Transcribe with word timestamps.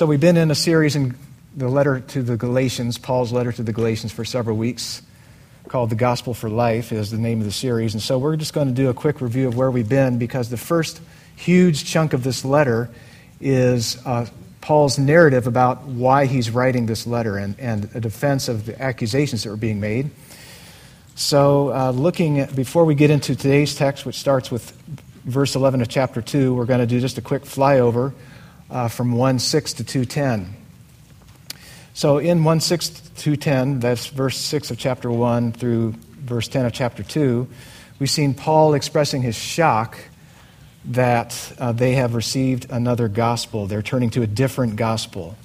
So 0.00 0.06
we've 0.06 0.18
been 0.18 0.38
in 0.38 0.50
a 0.50 0.54
series 0.54 0.96
in 0.96 1.14
the 1.54 1.68
letter 1.68 2.00
to 2.00 2.22
the 2.22 2.38
Galatians, 2.38 2.96
Paul's 2.96 3.32
letter 3.32 3.52
to 3.52 3.62
the 3.62 3.74
Galatians, 3.74 4.12
for 4.12 4.24
several 4.24 4.56
weeks, 4.56 5.02
called 5.68 5.90
The 5.90 5.94
Gospel 5.94 6.32
for 6.32 6.48
Life, 6.48 6.90
is 6.90 7.10
the 7.10 7.18
name 7.18 7.40
of 7.40 7.44
the 7.44 7.52
series. 7.52 7.92
And 7.92 8.02
so 8.02 8.16
we're 8.16 8.36
just 8.36 8.54
going 8.54 8.68
to 8.68 8.72
do 8.72 8.88
a 8.88 8.94
quick 8.94 9.20
review 9.20 9.46
of 9.46 9.58
where 9.58 9.70
we've 9.70 9.90
been 9.90 10.16
because 10.16 10.48
the 10.48 10.56
first 10.56 11.02
huge 11.36 11.84
chunk 11.84 12.14
of 12.14 12.24
this 12.24 12.46
letter 12.46 12.88
is 13.42 13.98
uh, 14.06 14.26
Paul's 14.62 14.98
narrative 14.98 15.46
about 15.46 15.82
why 15.82 16.24
he's 16.24 16.48
writing 16.50 16.86
this 16.86 17.06
letter 17.06 17.36
and, 17.36 17.54
and 17.60 17.90
a 17.94 18.00
defense 18.00 18.48
of 18.48 18.64
the 18.64 18.80
accusations 18.80 19.42
that 19.42 19.50
were 19.50 19.56
being 19.56 19.80
made. 19.80 20.08
So, 21.14 21.74
uh, 21.74 21.90
looking 21.90 22.40
at, 22.40 22.56
before 22.56 22.86
we 22.86 22.94
get 22.94 23.10
into 23.10 23.36
today's 23.36 23.74
text, 23.74 24.06
which 24.06 24.16
starts 24.16 24.50
with 24.50 24.70
verse 25.26 25.54
11 25.56 25.82
of 25.82 25.88
chapter 25.88 26.22
2, 26.22 26.54
we're 26.54 26.64
going 26.64 26.80
to 26.80 26.86
do 26.86 27.00
just 27.00 27.18
a 27.18 27.20
quick 27.20 27.42
flyover 27.42 28.14
uh, 28.70 28.88
from 28.88 29.12
1 29.12 29.38
6 29.38 29.72
to 29.74 29.84
210. 29.84 30.54
So 31.92 32.18
in 32.18 32.44
1 32.44 32.60
6 32.60 32.88
to 32.88 33.14
210, 33.14 33.80
that's 33.80 34.06
verse 34.06 34.36
6 34.38 34.70
of 34.70 34.78
chapter 34.78 35.10
1 35.10 35.52
through 35.52 35.94
verse 36.20 36.48
10 36.48 36.66
of 36.66 36.72
chapter 36.72 37.02
2, 37.02 37.48
we've 37.98 38.10
seen 38.10 38.34
Paul 38.34 38.74
expressing 38.74 39.22
his 39.22 39.36
shock 39.36 39.98
that 40.86 41.52
uh, 41.58 41.72
they 41.72 41.94
have 41.94 42.14
received 42.14 42.70
another 42.70 43.08
gospel. 43.08 43.66
They're 43.66 43.82
turning 43.82 44.10
to 44.10 44.22
a 44.22 44.26
different 44.26 44.76
gospel. 44.76 45.36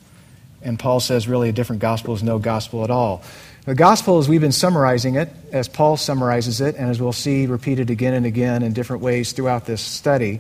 And 0.62 0.80
Paul 0.80 1.00
says, 1.00 1.28
really, 1.28 1.50
a 1.50 1.52
different 1.52 1.82
gospel 1.82 2.14
is 2.14 2.24
no 2.24 2.40
gospel 2.40 2.84
at 2.84 2.90
all. 2.90 3.24
The 3.66 3.76
gospel, 3.76 4.20
as 4.20 4.30
we've 4.30 4.42
been 4.42 4.52
summarizing 4.52 5.16
it, 5.16 5.30
as 5.52 5.68
Paul 5.68 5.98
summarizes 5.98 6.62
it, 6.62 6.76
and 6.76 6.90
as 6.90 7.02
we'll 7.02 7.14
see 7.14 7.48
repeated 7.48 7.90
again 7.90 8.14
and 8.14 8.26
again 8.26 8.64
in 8.64 8.74
different 8.74 9.02
ways 9.02 9.32
throughout 9.32 9.66
this 9.66 9.82
study, 9.82 10.40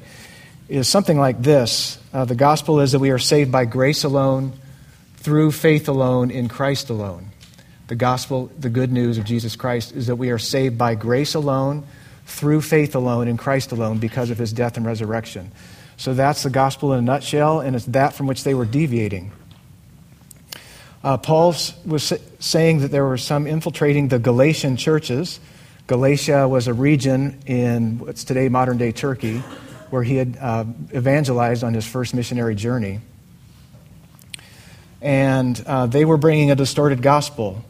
is 0.67 0.87
something 0.87 1.17
like 1.17 1.41
this 1.41 1.99
uh, 2.13 2.25
The 2.25 2.35
gospel 2.35 2.79
is 2.79 2.91
that 2.93 2.99
we 2.99 3.11
are 3.11 3.19
saved 3.19 3.51
by 3.51 3.65
grace 3.65 4.03
alone, 4.03 4.53
through 5.17 5.51
faith 5.51 5.87
alone, 5.87 6.31
in 6.31 6.47
Christ 6.47 6.89
alone. 6.89 7.31
The 7.87 7.95
gospel, 7.95 8.51
the 8.57 8.69
good 8.69 8.91
news 8.91 9.17
of 9.17 9.25
Jesus 9.25 9.55
Christ, 9.55 9.91
is 9.91 10.07
that 10.07 10.15
we 10.15 10.31
are 10.31 10.39
saved 10.39 10.77
by 10.77 10.95
grace 10.95 11.35
alone, 11.35 11.83
through 12.25 12.61
faith 12.61 12.95
alone, 12.95 13.27
in 13.27 13.37
Christ 13.37 13.71
alone, 13.71 13.99
because 13.99 14.31
of 14.31 14.37
his 14.37 14.51
death 14.53 14.77
and 14.77 14.85
resurrection. 14.85 15.51
So 15.97 16.13
that's 16.13 16.43
the 16.43 16.49
gospel 16.49 16.93
in 16.93 16.99
a 16.99 17.01
nutshell, 17.01 17.59
and 17.59 17.75
it's 17.75 17.85
that 17.85 18.13
from 18.13 18.27
which 18.27 18.43
they 18.43 18.53
were 18.53 18.65
deviating. 18.65 19.31
Uh, 21.03 21.17
Paul 21.17 21.55
was 21.85 22.13
saying 22.39 22.79
that 22.79 22.89
there 22.89 23.05
were 23.05 23.17
some 23.17 23.45
infiltrating 23.45 24.07
the 24.07 24.17
Galatian 24.17 24.75
churches. 24.75 25.39
Galatia 25.85 26.47
was 26.47 26.67
a 26.67 26.73
region 26.73 27.39
in 27.45 27.99
what's 27.99 28.23
today 28.23 28.49
modern 28.49 28.79
day 28.79 28.91
Turkey 28.91 29.43
where 29.95 30.03
he 30.03 30.17
had 30.17 30.37
uh, 30.41 30.65
evangelized 30.93 31.63
on 31.63 31.73
his 31.73 31.85
first 31.87 32.13
missionary 32.13 32.53
journey. 32.53 32.99
And 35.01 35.63
uh, 35.65 35.85
they 35.85 36.03
were 36.03 36.17
bringing 36.17 36.51
a 36.51 36.55
distorted 36.55 37.01
gospel. 37.01 37.63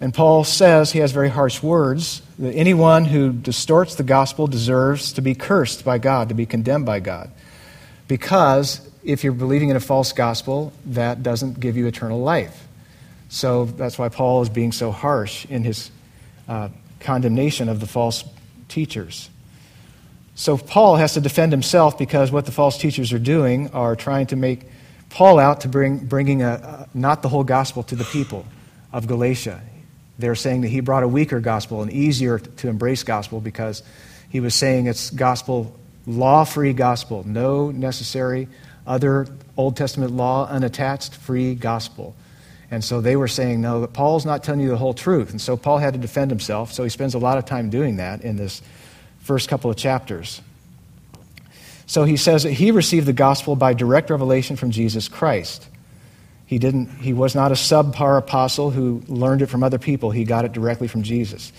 And 0.00 0.14
Paul 0.14 0.44
says, 0.44 0.92
he 0.92 1.00
has 1.00 1.10
very 1.10 1.28
harsh 1.28 1.60
words, 1.60 2.22
that 2.38 2.54
anyone 2.54 3.04
who 3.04 3.32
distorts 3.32 3.96
the 3.96 4.04
gospel 4.04 4.46
deserves 4.46 5.12
to 5.14 5.22
be 5.22 5.34
cursed 5.34 5.84
by 5.84 5.98
God, 5.98 6.28
to 6.28 6.36
be 6.36 6.46
condemned 6.46 6.86
by 6.86 7.00
God. 7.00 7.32
Because 8.06 8.88
if 9.02 9.24
you're 9.24 9.32
believing 9.32 9.70
in 9.70 9.76
a 9.76 9.80
false 9.80 10.12
gospel, 10.12 10.72
that 10.86 11.24
doesn't 11.24 11.58
give 11.58 11.76
you 11.76 11.88
eternal 11.88 12.20
life. 12.20 12.68
So 13.28 13.64
that's 13.64 13.98
why 13.98 14.08
Paul 14.08 14.42
is 14.42 14.48
being 14.48 14.70
so 14.70 14.92
harsh 14.92 15.46
in 15.46 15.64
his 15.64 15.90
uh, 16.48 16.68
condemnation 17.00 17.68
of 17.68 17.80
the 17.80 17.88
false 17.88 18.22
teachers. 18.68 19.29
So 20.34 20.56
Paul 20.56 20.96
has 20.96 21.14
to 21.14 21.20
defend 21.20 21.52
himself 21.52 21.98
because 21.98 22.32
what 22.32 22.46
the 22.46 22.52
false 22.52 22.78
teachers 22.78 23.12
are 23.12 23.18
doing 23.18 23.70
are 23.70 23.96
trying 23.96 24.26
to 24.28 24.36
make 24.36 24.62
Paul 25.10 25.38
out 25.38 25.62
to 25.62 25.68
bring 25.68 25.98
bringing 25.98 26.42
a, 26.42 26.88
not 26.94 27.22
the 27.22 27.28
whole 27.28 27.44
gospel 27.44 27.82
to 27.84 27.96
the 27.96 28.04
people 28.04 28.46
of 28.92 29.06
Galatia. 29.06 29.60
They're 30.18 30.34
saying 30.34 30.62
that 30.62 30.68
he 30.68 30.80
brought 30.80 31.02
a 31.02 31.08
weaker 31.08 31.40
gospel, 31.40 31.82
an 31.82 31.90
easier 31.90 32.38
to 32.38 32.68
embrace 32.68 33.02
gospel 33.02 33.40
because 33.40 33.82
he 34.28 34.40
was 34.40 34.54
saying 34.54 34.86
it's 34.86 35.10
gospel 35.10 35.76
law-free 36.06 36.72
gospel, 36.72 37.24
no 37.26 37.70
necessary 37.70 38.48
other 38.86 39.26
Old 39.56 39.76
Testament 39.76 40.12
law 40.12 40.48
unattached 40.48 41.14
free 41.14 41.54
gospel. 41.54 42.14
And 42.70 42.84
so 42.84 43.00
they 43.00 43.16
were 43.16 43.28
saying, 43.28 43.60
no, 43.60 43.80
that 43.80 43.92
Paul's 43.92 44.24
not 44.24 44.44
telling 44.44 44.60
you 44.60 44.68
the 44.68 44.76
whole 44.76 44.94
truth. 44.94 45.30
And 45.30 45.40
so 45.40 45.56
Paul 45.56 45.78
had 45.78 45.94
to 45.94 45.98
defend 45.98 46.30
himself. 46.30 46.72
So 46.72 46.84
he 46.84 46.88
spends 46.88 47.14
a 47.14 47.18
lot 47.18 47.38
of 47.38 47.44
time 47.44 47.70
doing 47.70 47.96
that 47.96 48.22
in 48.22 48.36
this 48.36 48.62
first 49.20 49.48
couple 49.48 49.70
of 49.70 49.76
chapters. 49.76 50.40
So 51.86 52.04
he 52.04 52.16
says 52.16 52.44
that 52.44 52.52
he 52.52 52.70
received 52.70 53.06
the 53.06 53.12
gospel 53.12 53.56
by 53.56 53.74
direct 53.74 54.10
revelation 54.10 54.56
from 54.56 54.70
Jesus 54.70 55.08
Christ. 55.08 55.66
He, 56.46 56.58
didn't, 56.58 56.88
he 56.98 57.12
was 57.12 57.34
not 57.34 57.52
a 57.52 57.54
subpar 57.54 58.18
apostle 58.18 58.70
who 58.70 59.02
learned 59.08 59.42
it 59.42 59.46
from 59.46 59.62
other 59.62 59.78
people, 59.78 60.10
he 60.10 60.24
got 60.24 60.44
it 60.44 60.52
directly 60.52 60.88
from 60.88 61.02
Jesus. 61.02 61.52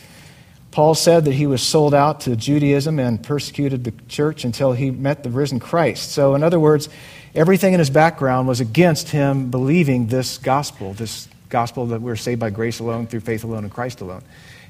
Paul 0.71 0.95
said 0.95 1.25
that 1.25 1.33
he 1.33 1.47
was 1.47 1.61
sold 1.61 1.93
out 1.93 2.21
to 2.21 2.37
Judaism 2.37 2.97
and 2.97 3.21
persecuted 3.21 3.83
the 3.83 3.91
church 4.07 4.45
until 4.45 4.71
he 4.71 4.89
met 4.89 5.21
the 5.23 5.29
risen 5.29 5.59
Christ. 5.59 6.13
So, 6.13 6.33
in 6.33 6.43
other 6.43 6.61
words, 6.61 6.87
everything 7.35 7.73
in 7.73 7.79
his 7.79 7.89
background 7.89 8.47
was 8.47 8.61
against 8.61 9.09
him 9.09 9.51
believing 9.51 10.07
this 10.07 10.37
gospel, 10.37 10.93
this 10.93 11.27
gospel 11.49 11.87
that 11.87 12.01
we're 12.01 12.15
saved 12.15 12.39
by 12.39 12.51
grace 12.51 12.79
alone, 12.79 13.07
through 13.07 13.19
faith 13.19 13.43
alone, 13.43 13.65
in 13.65 13.69
Christ 13.69 13.99
alone 13.99 14.23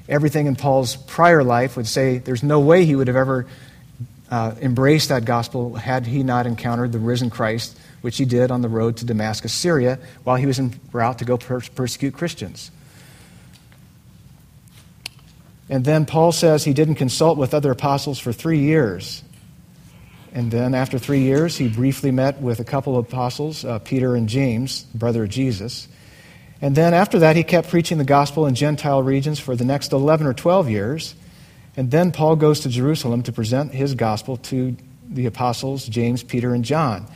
everything 0.08 0.46
in 0.46 0.56
Paul's 0.56 0.96
prior 0.96 1.42
life 1.44 1.76
would 1.76 1.86
say 1.86 2.18
there's 2.18 2.42
no 2.42 2.60
way 2.60 2.84
he 2.84 2.96
would 2.96 3.08
have 3.08 3.16
ever 3.16 3.46
uh, 4.30 4.54
embraced 4.60 5.10
that 5.10 5.24
gospel 5.24 5.74
had 5.74 6.06
he 6.06 6.22
not 6.22 6.46
encountered 6.46 6.92
the 6.92 6.98
risen 6.98 7.30
Christ, 7.30 7.78
which 8.00 8.16
he 8.16 8.24
did 8.24 8.50
on 8.50 8.62
the 8.62 8.68
road 8.68 8.96
to 8.98 9.04
Damascus, 9.04 9.52
Syria, 9.52 9.98
while 10.24 10.36
he 10.36 10.46
was 10.46 10.58
en 10.58 10.78
route 10.90 11.18
to 11.18 11.24
go 11.24 11.36
per 11.36 11.60
persecute 11.60 12.14
Christians. 12.14 12.70
And 15.68 15.84
then 15.84 16.06
Paul 16.06 16.32
says 16.32 16.64
he 16.64 16.72
didn't 16.72 16.96
consult 16.96 17.38
with 17.38 17.54
other 17.54 17.70
apostles 17.70 18.18
for 18.18 18.32
three 18.32 18.58
years. 18.58 19.22
And 20.34 20.50
then 20.50 20.74
after 20.74 20.98
three 20.98 21.20
years, 21.20 21.56
he 21.56 21.68
briefly 21.68 22.10
met 22.10 22.40
with 22.40 22.58
a 22.58 22.64
couple 22.64 22.96
of 22.96 23.06
apostles, 23.06 23.64
uh, 23.64 23.78
Peter 23.80 24.16
and 24.16 24.28
James, 24.28 24.82
brother 24.94 25.24
of 25.24 25.30
Jesus. 25.30 25.88
And 26.62 26.76
then 26.76 26.94
after 26.94 27.18
that, 27.18 27.34
he 27.34 27.42
kept 27.42 27.68
preaching 27.68 27.98
the 27.98 28.04
gospel 28.04 28.46
in 28.46 28.54
Gentile 28.54 29.02
regions 29.02 29.40
for 29.40 29.56
the 29.56 29.64
next 29.64 29.92
11 29.92 30.26
or 30.28 30.32
12 30.32 30.70
years. 30.70 31.16
And 31.76 31.90
then 31.90 32.12
Paul 32.12 32.36
goes 32.36 32.60
to 32.60 32.68
Jerusalem 32.68 33.24
to 33.24 33.32
present 33.32 33.74
his 33.74 33.96
gospel 33.96 34.36
to 34.36 34.76
the 35.08 35.26
apostles, 35.26 35.86
James, 35.86 36.22
Peter, 36.22 36.54
and 36.54 36.64
John. 36.64 37.06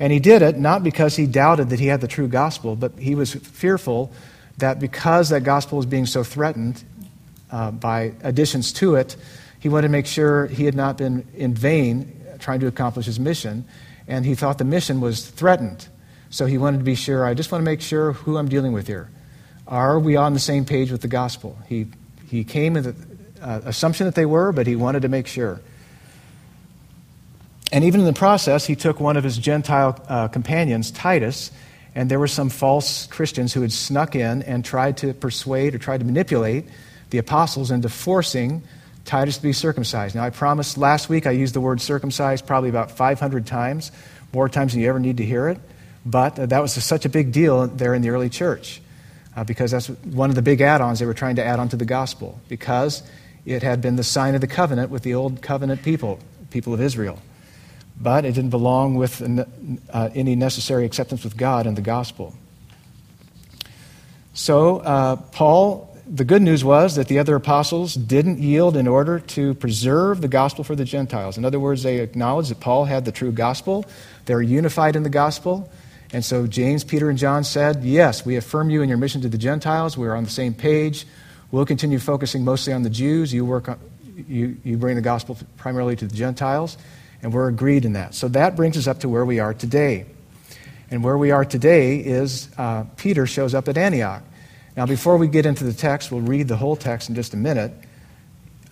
And 0.00 0.12
he 0.12 0.18
did 0.18 0.40
it 0.40 0.58
not 0.58 0.82
because 0.82 1.14
he 1.14 1.26
doubted 1.26 1.70
that 1.70 1.78
he 1.78 1.86
had 1.86 2.00
the 2.00 2.08
true 2.08 2.26
gospel, 2.26 2.74
but 2.74 2.98
he 2.98 3.14
was 3.14 3.34
fearful 3.34 4.12
that 4.58 4.80
because 4.80 5.28
that 5.28 5.44
gospel 5.44 5.76
was 5.76 5.86
being 5.86 6.06
so 6.06 6.24
threatened 6.24 6.82
uh, 7.50 7.72
by 7.72 8.14
additions 8.22 8.72
to 8.74 8.94
it, 8.94 9.16
he 9.60 9.68
wanted 9.68 9.88
to 9.88 9.92
make 9.92 10.06
sure 10.06 10.46
he 10.46 10.64
had 10.64 10.74
not 10.74 10.96
been 10.96 11.26
in 11.34 11.54
vain 11.54 12.24
trying 12.38 12.60
to 12.60 12.66
accomplish 12.66 13.04
his 13.04 13.20
mission. 13.20 13.66
And 14.08 14.24
he 14.24 14.34
thought 14.34 14.56
the 14.56 14.64
mission 14.64 15.00
was 15.02 15.26
threatened. 15.26 15.86
So 16.30 16.46
he 16.46 16.58
wanted 16.58 16.78
to 16.78 16.84
be 16.84 16.94
sure. 16.94 17.24
I 17.24 17.34
just 17.34 17.52
want 17.52 17.62
to 17.62 17.64
make 17.64 17.80
sure 17.80 18.12
who 18.12 18.36
I'm 18.36 18.48
dealing 18.48 18.72
with 18.72 18.86
here. 18.86 19.08
Are 19.66 19.98
we 19.98 20.16
on 20.16 20.32
the 20.32 20.40
same 20.40 20.64
page 20.64 20.90
with 20.90 21.00
the 21.00 21.08
gospel? 21.08 21.58
He, 21.68 21.86
he 22.28 22.44
came 22.44 22.74
with 22.74 22.84
the 22.84 23.44
uh, 23.44 23.60
assumption 23.64 24.06
that 24.06 24.14
they 24.14 24.26
were, 24.26 24.52
but 24.52 24.66
he 24.66 24.76
wanted 24.76 25.02
to 25.02 25.08
make 25.08 25.26
sure. 25.26 25.60
And 27.72 27.84
even 27.84 28.00
in 28.00 28.06
the 28.06 28.12
process, 28.12 28.64
he 28.66 28.76
took 28.76 29.00
one 29.00 29.16
of 29.16 29.24
his 29.24 29.36
Gentile 29.36 30.00
uh, 30.08 30.28
companions, 30.28 30.90
Titus, 30.90 31.50
and 31.94 32.10
there 32.10 32.18
were 32.18 32.28
some 32.28 32.48
false 32.48 33.06
Christians 33.06 33.52
who 33.52 33.62
had 33.62 33.72
snuck 33.72 34.14
in 34.14 34.42
and 34.42 34.64
tried 34.64 34.98
to 34.98 35.14
persuade 35.14 35.74
or 35.74 35.78
tried 35.78 35.98
to 35.98 36.06
manipulate 36.06 36.66
the 37.10 37.18
apostles 37.18 37.70
into 37.70 37.88
forcing 37.88 38.62
Titus 39.04 39.36
to 39.36 39.42
be 39.42 39.52
circumcised. 39.52 40.14
Now, 40.14 40.24
I 40.24 40.30
promised 40.30 40.76
last 40.76 41.08
week 41.08 41.26
I 41.26 41.30
used 41.30 41.54
the 41.54 41.60
word 41.60 41.80
circumcised 41.80 42.46
probably 42.46 42.68
about 42.68 42.90
500 42.90 43.46
times, 43.46 43.92
more 44.32 44.48
times 44.48 44.72
than 44.72 44.82
you 44.82 44.88
ever 44.88 45.00
need 45.00 45.16
to 45.16 45.24
hear 45.24 45.48
it. 45.48 45.58
But 46.06 46.36
that 46.36 46.62
was 46.62 46.72
such 46.72 47.04
a 47.04 47.08
big 47.08 47.32
deal 47.32 47.66
there 47.66 47.92
in 47.92 48.00
the 48.00 48.10
early 48.10 48.28
church 48.28 48.80
uh, 49.36 49.42
because 49.42 49.72
that's 49.72 49.88
one 49.88 50.30
of 50.30 50.36
the 50.36 50.42
big 50.42 50.60
add 50.60 50.80
ons 50.80 51.00
they 51.00 51.06
were 51.06 51.14
trying 51.14 51.36
to 51.36 51.44
add 51.44 51.58
onto 51.58 51.76
the 51.76 51.84
gospel 51.84 52.40
because 52.48 53.02
it 53.44 53.64
had 53.64 53.82
been 53.82 53.96
the 53.96 54.04
sign 54.04 54.36
of 54.36 54.40
the 54.40 54.46
covenant 54.46 54.90
with 54.90 55.02
the 55.02 55.14
old 55.14 55.42
covenant 55.42 55.82
people, 55.82 56.20
people 56.50 56.72
of 56.72 56.80
Israel. 56.80 57.20
But 58.00 58.24
it 58.24 58.32
didn't 58.34 58.50
belong 58.50 58.94
with 58.94 59.20
uh, 59.90 60.10
any 60.14 60.36
necessary 60.36 60.84
acceptance 60.84 61.24
with 61.24 61.36
God 61.36 61.66
and 61.66 61.76
the 61.76 61.82
gospel. 61.82 62.34
So, 64.32 64.78
uh, 64.78 65.16
Paul, 65.16 65.96
the 66.06 66.24
good 66.24 66.42
news 66.42 66.62
was 66.62 66.94
that 66.96 67.08
the 67.08 67.18
other 67.18 67.34
apostles 67.34 67.94
didn't 67.94 68.38
yield 68.38 68.76
in 68.76 68.86
order 68.86 69.18
to 69.18 69.54
preserve 69.54 70.20
the 70.20 70.28
gospel 70.28 70.62
for 70.62 70.76
the 70.76 70.84
Gentiles. 70.84 71.36
In 71.36 71.44
other 71.44 71.58
words, 71.58 71.82
they 71.82 71.98
acknowledged 71.98 72.50
that 72.50 72.60
Paul 72.60 72.84
had 72.84 73.06
the 73.06 73.12
true 73.12 73.32
gospel, 73.32 73.86
they 74.26 74.34
were 74.34 74.42
unified 74.42 74.94
in 74.94 75.02
the 75.02 75.10
gospel, 75.10 75.68
and 76.12 76.24
so 76.24 76.46
James, 76.46 76.84
Peter, 76.84 77.10
and 77.10 77.18
John 77.18 77.44
said, 77.44 77.82
Yes, 77.82 78.24
we 78.24 78.36
affirm 78.36 78.70
you 78.70 78.82
in 78.82 78.88
your 78.88 78.98
mission 78.98 79.20
to 79.22 79.28
the 79.28 79.38
Gentiles. 79.38 79.98
We're 79.98 80.14
on 80.14 80.24
the 80.24 80.30
same 80.30 80.54
page. 80.54 81.06
We'll 81.50 81.66
continue 81.66 81.98
focusing 81.98 82.44
mostly 82.44 82.72
on 82.72 82.82
the 82.82 82.90
Jews. 82.90 83.32
You, 83.32 83.44
work 83.44 83.68
on, 83.68 83.78
you, 84.28 84.56
you 84.64 84.76
bring 84.76 84.96
the 84.96 85.02
gospel 85.02 85.38
primarily 85.56 85.96
to 85.96 86.06
the 86.06 86.14
Gentiles. 86.14 86.76
And 87.22 87.32
we're 87.32 87.48
agreed 87.48 87.84
in 87.84 87.94
that. 87.94 88.14
So 88.14 88.28
that 88.28 88.56
brings 88.56 88.76
us 88.76 88.86
up 88.86 89.00
to 89.00 89.08
where 89.08 89.24
we 89.24 89.40
are 89.40 89.54
today. 89.54 90.06
And 90.90 91.02
where 91.02 91.18
we 91.18 91.32
are 91.32 91.44
today 91.44 91.98
is 91.98 92.48
uh, 92.56 92.84
Peter 92.96 93.26
shows 93.26 93.54
up 93.54 93.66
at 93.68 93.76
Antioch. 93.76 94.22
Now, 94.76 94.86
before 94.86 95.16
we 95.16 95.26
get 95.26 95.46
into 95.46 95.64
the 95.64 95.72
text, 95.72 96.12
we'll 96.12 96.20
read 96.20 96.48
the 96.48 96.56
whole 96.56 96.76
text 96.76 97.08
in 97.08 97.14
just 97.14 97.34
a 97.34 97.36
minute. 97.36 97.72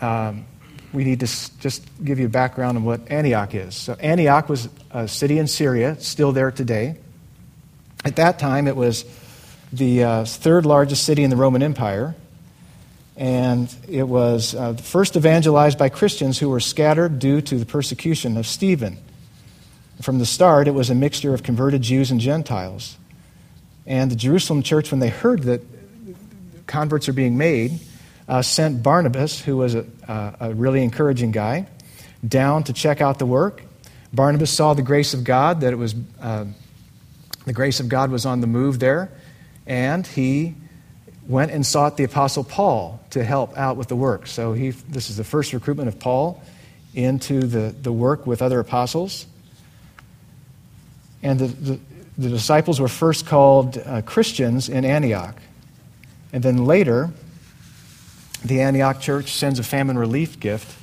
Um, 0.00 0.44
we 0.92 1.02
need 1.02 1.20
to 1.20 1.26
s- 1.26 1.50
just 1.60 1.82
give 2.04 2.20
you 2.20 2.26
a 2.26 2.28
background 2.28 2.76
on 2.76 2.84
what 2.84 3.10
Antioch 3.10 3.54
is. 3.54 3.74
So, 3.74 3.94
Antioch 3.94 4.48
was 4.48 4.68
a 4.90 5.08
city 5.08 5.38
in 5.38 5.48
Syria, 5.48 5.96
still 5.98 6.30
there 6.30 6.52
today. 6.52 6.98
At 8.04 8.16
that 8.16 8.38
time, 8.38 8.66
it 8.68 8.76
was 8.76 9.04
the 9.72 10.04
uh, 10.04 10.24
third 10.24 10.66
largest 10.66 11.04
city 11.04 11.22
in 11.24 11.30
the 11.30 11.36
Roman 11.36 11.62
Empire. 11.62 12.14
And 13.16 13.74
it 13.88 14.02
was 14.02 14.54
uh, 14.54 14.74
first 14.74 15.16
evangelized 15.16 15.78
by 15.78 15.88
Christians 15.88 16.38
who 16.38 16.48
were 16.48 16.60
scattered 16.60 17.18
due 17.18 17.40
to 17.42 17.58
the 17.58 17.66
persecution 17.66 18.36
of 18.36 18.46
Stephen. 18.46 18.98
From 20.02 20.18
the 20.18 20.26
start, 20.26 20.66
it 20.66 20.72
was 20.72 20.90
a 20.90 20.94
mixture 20.94 21.32
of 21.32 21.42
converted 21.42 21.82
Jews 21.82 22.10
and 22.10 22.20
Gentiles. 22.20 22.96
And 23.86 24.10
the 24.10 24.16
Jerusalem 24.16 24.62
church, 24.62 24.90
when 24.90 24.98
they 25.00 25.10
heard 25.10 25.44
that 25.44 25.62
converts 26.66 27.08
are 27.08 27.12
being 27.12 27.38
made, 27.38 27.78
uh, 28.28 28.42
sent 28.42 28.82
Barnabas, 28.82 29.40
who 29.40 29.58
was 29.58 29.74
a, 29.74 29.86
a 30.40 30.52
really 30.54 30.82
encouraging 30.82 31.30
guy, 31.30 31.66
down 32.26 32.64
to 32.64 32.72
check 32.72 33.00
out 33.00 33.18
the 33.18 33.26
work. 33.26 33.62
Barnabas 34.12 34.50
saw 34.50 34.74
the 34.74 34.82
grace 34.82 35.14
of 35.14 35.24
God, 35.24 35.60
that 35.60 35.72
it 35.72 35.76
was 35.76 35.94
uh, 36.20 36.46
the 37.44 37.52
grace 37.52 37.80
of 37.80 37.88
God 37.88 38.10
was 38.10 38.26
on 38.26 38.40
the 38.40 38.46
move 38.46 38.78
there, 38.78 39.10
and 39.66 40.06
he 40.06 40.54
went 41.26 41.50
and 41.50 41.64
sought 41.64 41.96
the 41.96 42.04
Apostle 42.04 42.44
Paul 42.44 43.00
to 43.10 43.24
help 43.24 43.56
out 43.56 43.76
with 43.76 43.88
the 43.88 43.96
work. 43.96 44.26
So 44.26 44.52
he, 44.52 44.70
this 44.70 45.10
is 45.10 45.16
the 45.16 45.24
first 45.24 45.52
recruitment 45.52 45.88
of 45.88 45.98
Paul 45.98 46.42
into 46.94 47.40
the, 47.40 47.74
the 47.82 47.92
work 47.92 48.26
with 48.26 48.42
other 48.42 48.60
apostles. 48.60 49.26
And 51.22 51.38
the, 51.38 51.46
the, 51.46 51.80
the 52.18 52.28
disciples 52.28 52.78
were 52.78 52.88
first 52.88 53.26
called 53.26 53.78
uh, 53.78 54.02
Christians 54.02 54.68
in 54.68 54.84
Antioch. 54.84 55.36
And 56.32 56.42
then 56.42 56.64
later, 56.64 57.10
the 58.44 58.60
Antioch 58.60 59.00
church 59.00 59.32
sends 59.32 59.58
a 59.58 59.62
famine 59.62 59.98
relief 59.98 60.38
gift 60.38 60.76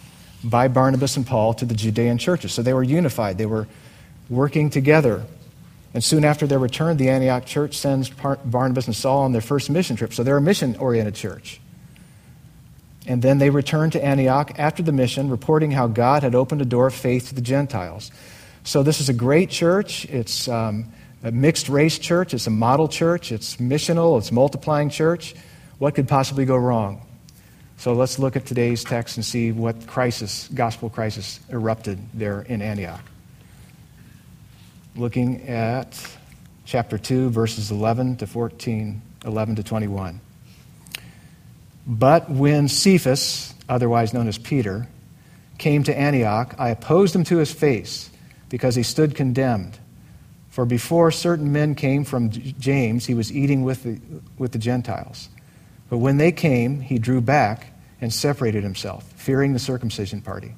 by 0.44 0.68
Barnabas 0.68 1.18
and 1.18 1.26
Paul 1.26 1.54
to 1.56 1.66
the 1.66 1.76
Judean 1.76 2.18
churches. 2.18 2.52
So 2.52 2.64
they 2.64 2.74
were 2.74 2.84
unified, 2.84 3.38
they 3.38 3.46
were 3.46 3.68
working 4.30 4.70
together. 4.70 5.26
And 5.94 6.04
soon 6.04 6.24
after 6.24 6.48
their 6.48 6.60
return, 6.60 6.98
the 6.98 7.10
Antioch 7.10 7.46
church 7.46 7.78
sends 7.78 8.10
Barnabas 8.10 8.88
and 8.88 8.96
Saul 8.96 9.24
on 9.24 9.34
their 9.34 9.42
first 9.42 9.70
mission 9.70 9.96
trip. 9.96 10.14
So 10.14 10.24
they're 10.24 10.38
a 10.38 10.42
mission 10.42 10.76
oriented 10.78 11.16
church. 11.16 11.60
And 13.08 13.22
then 13.22 13.40
they 13.40 13.50
return 13.50 13.90
to 13.92 14.04
Antioch 14.04 14.58
after 14.58 14.84
the 14.84 14.92
mission, 14.92 15.30
reporting 15.30 15.72
how 15.72 15.88
God 15.88 16.24
had 16.24 16.36
opened 16.36 16.62
a 16.62 16.66
door 16.66 16.88
of 16.88 16.94
faith 16.94 17.30
to 17.30 17.36
the 17.36 17.42
Gentiles. 17.42 18.12
So 18.64 18.84
this 18.84 19.02
is 19.02 19.10
a 19.10 19.14
great 19.14 19.50
church. 19.50 20.06
It's 20.06 20.48
um, 20.48 20.86
a 21.24 21.32
mixed 21.32 21.68
race 21.68 21.98
church. 21.98 22.34
It's 22.34 22.48
a 22.48 22.52
model 22.52 22.88
church. 22.88 23.32
It's 23.32 23.58
missional. 23.58 24.18
It's 24.18 24.32
multiplying 24.32 24.90
church. 24.90 25.36
What 25.80 25.96
could 25.96 26.08
possibly 26.08 26.46
go 26.46 26.56
wrong? 26.56 27.02
So 27.78 27.94
let's 27.94 28.20
look 28.20 28.36
at 28.36 28.46
today's 28.46 28.84
text 28.84 29.18
and 29.18 29.26
see 29.26 29.52
what 29.52 29.88
crisis, 29.88 30.48
gospel 30.54 30.92
crisis, 30.92 31.40
erupted 31.50 31.98
there 32.14 32.44
in 32.44 32.62
Antioch. 32.62 33.02
Looking 34.96 35.48
at 35.48 35.98
chapter 36.66 36.98
2, 36.98 37.30
verses 37.30 37.72
11 37.72 38.18
to 38.18 38.28
14, 38.28 39.02
11 39.24 39.56
to 39.56 39.64
21. 39.64 40.20
But 41.88 42.30
when 42.30 42.68
Cephas, 42.68 43.54
otherwise 43.70 44.14
known 44.14 44.28
as 44.28 44.38
Peter, 44.38 44.88
came 45.58 45.84
to 45.84 45.98
Antioch, 45.98 46.56
I 46.58 46.70
opposed 46.70 47.16
him 47.16 47.24
to 47.26 47.38
his 47.38 47.54
face 47.54 48.10
because 48.50 48.76
he 48.76 48.84
stood 48.84 49.16
condemned. 49.16 49.80
For 50.50 50.66
before 50.66 51.12
certain 51.12 51.54
men 51.54 51.76
came 51.76 52.04
from 52.04 52.30
James, 52.30 53.06
he 53.06 53.14
was 53.14 53.32
eating 53.32 53.64
with 53.64 53.84
the, 53.84 54.00
with 54.38 54.52
the 54.52 54.60
Gentiles. 54.60 55.30
But 55.90 56.00
when 56.00 56.18
they 56.18 56.34
came, 56.34 56.82
he 56.82 57.00
drew 57.00 57.22
back 57.22 57.68
and 58.02 58.14
separated 58.14 58.62
himself, 58.62 59.06
fearing 59.16 59.54
the 59.54 59.60
circumcision 59.60 60.22
party. 60.22 60.54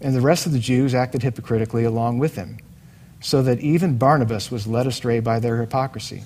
And 0.00 0.14
the 0.14 0.20
rest 0.20 0.46
of 0.46 0.52
the 0.52 0.60
Jews 0.60 0.94
acted 0.94 1.22
hypocritically 1.22 1.82
along 1.82 2.18
with 2.18 2.36
him, 2.36 2.58
so 3.20 3.42
that 3.42 3.60
even 3.60 3.98
Barnabas 3.98 4.50
was 4.50 4.66
led 4.66 4.86
astray 4.86 5.20
by 5.20 5.40
their 5.40 5.60
hypocrisy. 5.60 6.24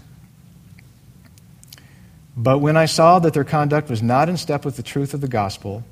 But 2.37 2.59
when 2.59 2.77
I 2.77 2.87
saw 2.87 3.19
that 3.19 3.35
their 3.35 3.45
conduct 3.45 3.91
was 3.91 4.03
not 4.03 4.29
in 4.29 4.37
step 4.37 4.65
with 4.65 4.77
the 4.77 4.83
truth 4.83 5.15
of 5.15 5.21
the 5.21 5.29
gospel, 5.29 5.85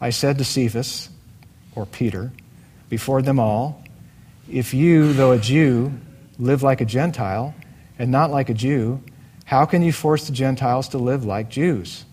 I 0.00 0.10
said 0.10 0.38
to 0.38 0.44
Cephas, 0.44 1.10
or 1.74 1.86
Peter, 1.86 2.32
before 2.88 3.22
them 3.22 3.38
all, 3.38 3.82
If 4.50 4.74
you, 4.74 5.12
though 5.12 5.32
a 5.32 5.38
Jew, 5.38 5.92
live 6.38 6.62
like 6.62 6.80
a 6.80 6.84
Gentile 6.84 7.54
and 7.98 8.10
not 8.10 8.30
like 8.30 8.48
a 8.48 8.54
Jew, 8.54 9.02
how 9.44 9.64
can 9.64 9.82
you 9.82 9.92
force 9.92 10.26
the 10.26 10.32
Gentiles 10.32 10.88
to 10.88 10.98
live 10.98 11.24
like 11.24 11.48
Jews? 11.50 12.04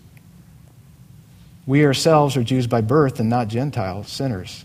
We 1.66 1.84
ourselves 1.84 2.36
are 2.36 2.44
Jews 2.44 2.66
by 2.66 2.80
birth 2.80 3.18
and 3.20 3.28
not 3.28 3.48
Gentile 3.48 4.04
sinners. 4.04 4.64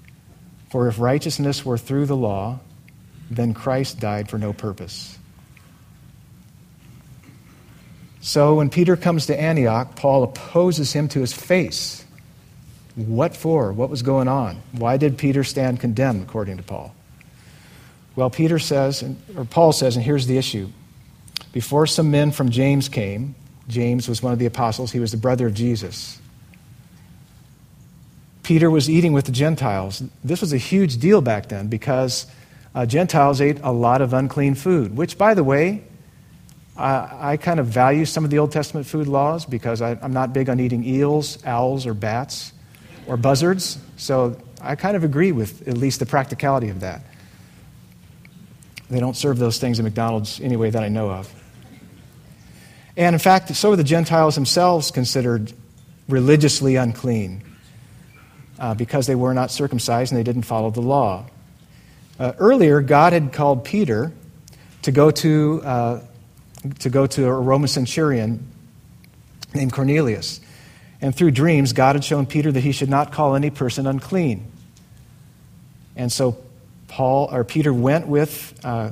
for 0.71 0.87
if 0.87 0.99
righteousness 0.99 1.65
were 1.65 1.77
through 1.77 2.05
the 2.05 2.15
law, 2.15 2.59
then 3.29 3.53
Christ 3.53 3.99
died 3.99 4.29
for 4.29 4.37
no 4.37 4.53
purpose. 4.53 5.17
So 8.21 8.55
when 8.55 8.69
Peter 8.69 8.95
comes 8.95 9.25
to 9.25 9.39
Antioch, 9.39 9.95
Paul 9.95 10.23
opposes 10.23 10.93
him 10.93 11.09
to 11.09 11.19
his 11.19 11.33
face. 11.33 12.05
What 12.95 13.35
for? 13.35 13.73
What 13.73 13.89
was 13.89 14.01
going 14.01 14.27
on? 14.27 14.61
Why 14.71 14.97
did 14.97 15.17
Peter 15.17 15.43
stand 15.43 15.79
condemned, 15.79 16.23
according 16.23 16.57
to 16.57 16.63
Paul? 16.63 16.93
Well, 18.15 18.29
Peter 18.29 18.59
says, 18.59 19.03
or 19.35 19.43
Paul 19.45 19.73
says, 19.73 19.95
and 19.95 20.05
here's 20.05 20.27
the 20.27 20.37
issue. 20.37 20.69
Before 21.51 21.87
some 21.87 22.11
men 22.11 22.31
from 22.31 22.49
James 22.49 22.87
came, 22.87 23.35
James 23.67 24.07
was 24.07 24.21
one 24.21 24.33
of 24.33 24.39
the 24.39 24.45
apostles, 24.45 24.91
he 24.91 24.99
was 24.99 25.11
the 25.11 25.17
brother 25.17 25.47
of 25.47 25.53
Jesus. 25.53 26.20
Peter 28.43 28.69
was 28.69 28.89
eating 28.89 29.13
with 29.13 29.25
the 29.25 29.31
Gentiles. 29.31 30.03
This 30.23 30.41
was 30.41 30.53
a 30.53 30.57
huge 30.57 30.97
deal 30.97 31.21
back 31.21 31.49
then 31.49 31.67
because 31.67 32.25
uh, 32.73 32.85
Gentiles 32.85 33.41
ate 33.41 33.59
a 33.61 33.71
lot 33.71 34.01
of 34.01 34.13
unclean 34.13 34.55
food, 34.55 34.95
which, 34.95 35.17
by 35.17 35.33
the 35.33 35.43
way, 35.43 35.83
I, 36.75 37.33
I 37.33 37.37
kind 37.37 37.59
of 37.59 37.67
value 37.67 38.05
some 38.05 38.23
of 38.23 38.31
the 38.31 38.39
Old 38.39 38.51
Testament 38.51 38.87
food 38.87 39.07
laws 39.07 39.45
because 39.45 39.81
I, 39.81 39.91
I'm 40.01 40.13
not 40.13 40.33
big 40.33 40.49
on 40.49 40.59
eating 40.59 40.83
eels, 40.83 41.43
owls, 41.45 41.85
or 41.85 41.93
bats 41.93 42.53
or 43.07 43.17
buzzards. 43.17 43.77
So 43.97 44.37
I 44.61 44.75
kind 44.75 44.95
of 44.95 45.03
agree 45.03 45.31
with 45.31 45.67
at 45.67 45.77
least 45.77 45.99
the 45.99 46.05
practicality 46.05 46.69
of 46.69 46.79
that. 46.79 47.01
They 48.89 48.99
don't 48.99 49.15
serve 49.15 49.37
those 49.37 49.59
things 49.59 49.79
at 49.79 49.83
McDonald's 49.83 50.39
anyway 50.41 50.69
that 50.71 50.83
I 50.83 50.89
know 50.89 51.11
of. 51.11 51.33
And 52.97 53.15
in 53.15 53.19
fact, 53.19 53.55
so 53.55 53.69
were 53.69 53.75
the 53.75 53.83
Gentiles 53.83 54.35
themselves 54.35 54.91
considered 54.91 55.53
religiously 56.09 56.75
unclean 56.75 57.43
uh, 58.61 58.75
because 58.75 59.07
they 59.07 59.15
were 59.15 59.33
not 59.33 59.49
circumcised 59.49 60.11
and 60.11 60.19
they 60.19 60.23
didn't 60.23 60.43
follow 60.43 60.69
the 60.69 60.81
law. 60.81 61.25
Uh, 62.19 62.33
earlier, 62.37 62.79
God 62.79 63.11
had 63.11 63.33
called 63.33 63.65
Peter 63.65 64.11
to 64.83 64.91
go 64.91 65.09
to, 65.09 65.61
uh, 65.65 66.01
to 66.79 66.89
go 66.91 67.07
to 67.07 67.25
a 67.25 67.33
Roman 67.33 67.67
centurion 67.67 68.47
named 69.55 69.73
Cornelius. 69.73 70.39
And 71.01 71.15
through 71.15 71.31
dreams, 71.31 71.73
God 71.73 71.95
had 71.95 72.05
shown 72.05 72.27
Peter 72.27 72.51
that 72.51 72.61
he 72.61 72.71
should 72.71 72.89
not 72.89 73.11
call 73.11 73.35
any 73.35 73.49
person 73.49 73.87
unclean. 73.87 74.45
And 75.95 76.11
so 76.11 76.37
Paul 76.87 77.29
or 77.31 77.43
Peter 77.43 77.73
went 77.73 78.05
with 78.05 78.59
uh, 78.63 78.91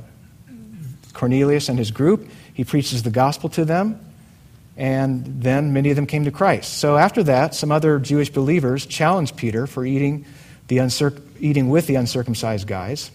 Cornelius 1.12 1.68
and 1.68 1.78
his 1.78 1.92
group. 1.92 2.28
He 2.54 2.64
preaches 2.64 3.04
the 3.04 3.10
gospel 3.10 3.48
to 3.50 3.64
them, 3.64 4.04
and 4.80 5.42
then 5.42 5.74
many 5.74 5.90
of 5.90 5.96
them 5.96 6.06
came 6.06 6.24
to 6.24 6.30
Christ. 6.30 6.78
So 6.78 6.96
after 6.96 7.22
that, 7.24 7.54
some 7.54 7.70
other 7.70 7.98
Jewish 7.98 8.30
believers 8.30 8.86
challenged 8.86 9.36
Peter 9.36 9.66
for 9.66 9.84
eating, 9.84 10.24
the 10.68 10.80
eating 11.38 11.68
with 11.68 11.86
the 11.86 11.96
uncircumcised 11.96 12.66
guys. 12.66 13.10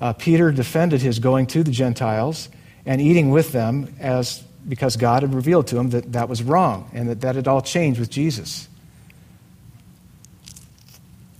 Uh, 0.00 0.14
Peter 0.14 0.50
defended 0.50 1.02
his 1.02 1.18
going 1.18 1.46
to 1.48 1.62
the 1.62 1.70
Gentiles 1.70 2.48
and 2.86 2.98
eating 2.98 3.28
with 3.28 3.52
them 3.52 3.94
as 4.00 4.42
because 4.66 4.96
God 4.96 5.22
had 5.22 5.34
revealed 5.34 5.66
to 5.66 5.78
him 5.78 5.90
that 5.90 6.12
that 6.12 6.30
was 6.30 6.42
wrong 6.42 6.90
and 6.94 7.10
that 7.10 7.20
that 7.20 7.36
had 7.36 7.46
all 7.46 7.60
changed 7.60 8.00
with 8.00 8.08
Jesus. 8.08 8.66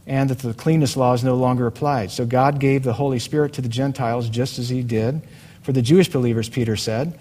And 0.06 0.28
that 0.28 0.40
the 0.40 0.52
cleanness 0.52 0.98
law 0.98 1.14
is 1.14 1.24
no 1.24 1.36
longer 1.36 1.66
applied. 1.66 2.10
So 2.10 2.26
God 2.26 2.58
gave 2.58 2.82
the 2.82 2.92
Holy 2.92 3.18
Spirit 3.18 3.54
to 3.54 3.62
the 3.62 3.70
Gentiles 3.70 4.28
just 4.28 4.58
as 4.58 4.68
he 4.68 4.82
did 4.82 5.22
for 5.62 5.72
the 5.72 5.80
Jewish 5.80 6.10
believers, 6.10 6.50
Peter 6.50 6.76
said. 6.76 7.18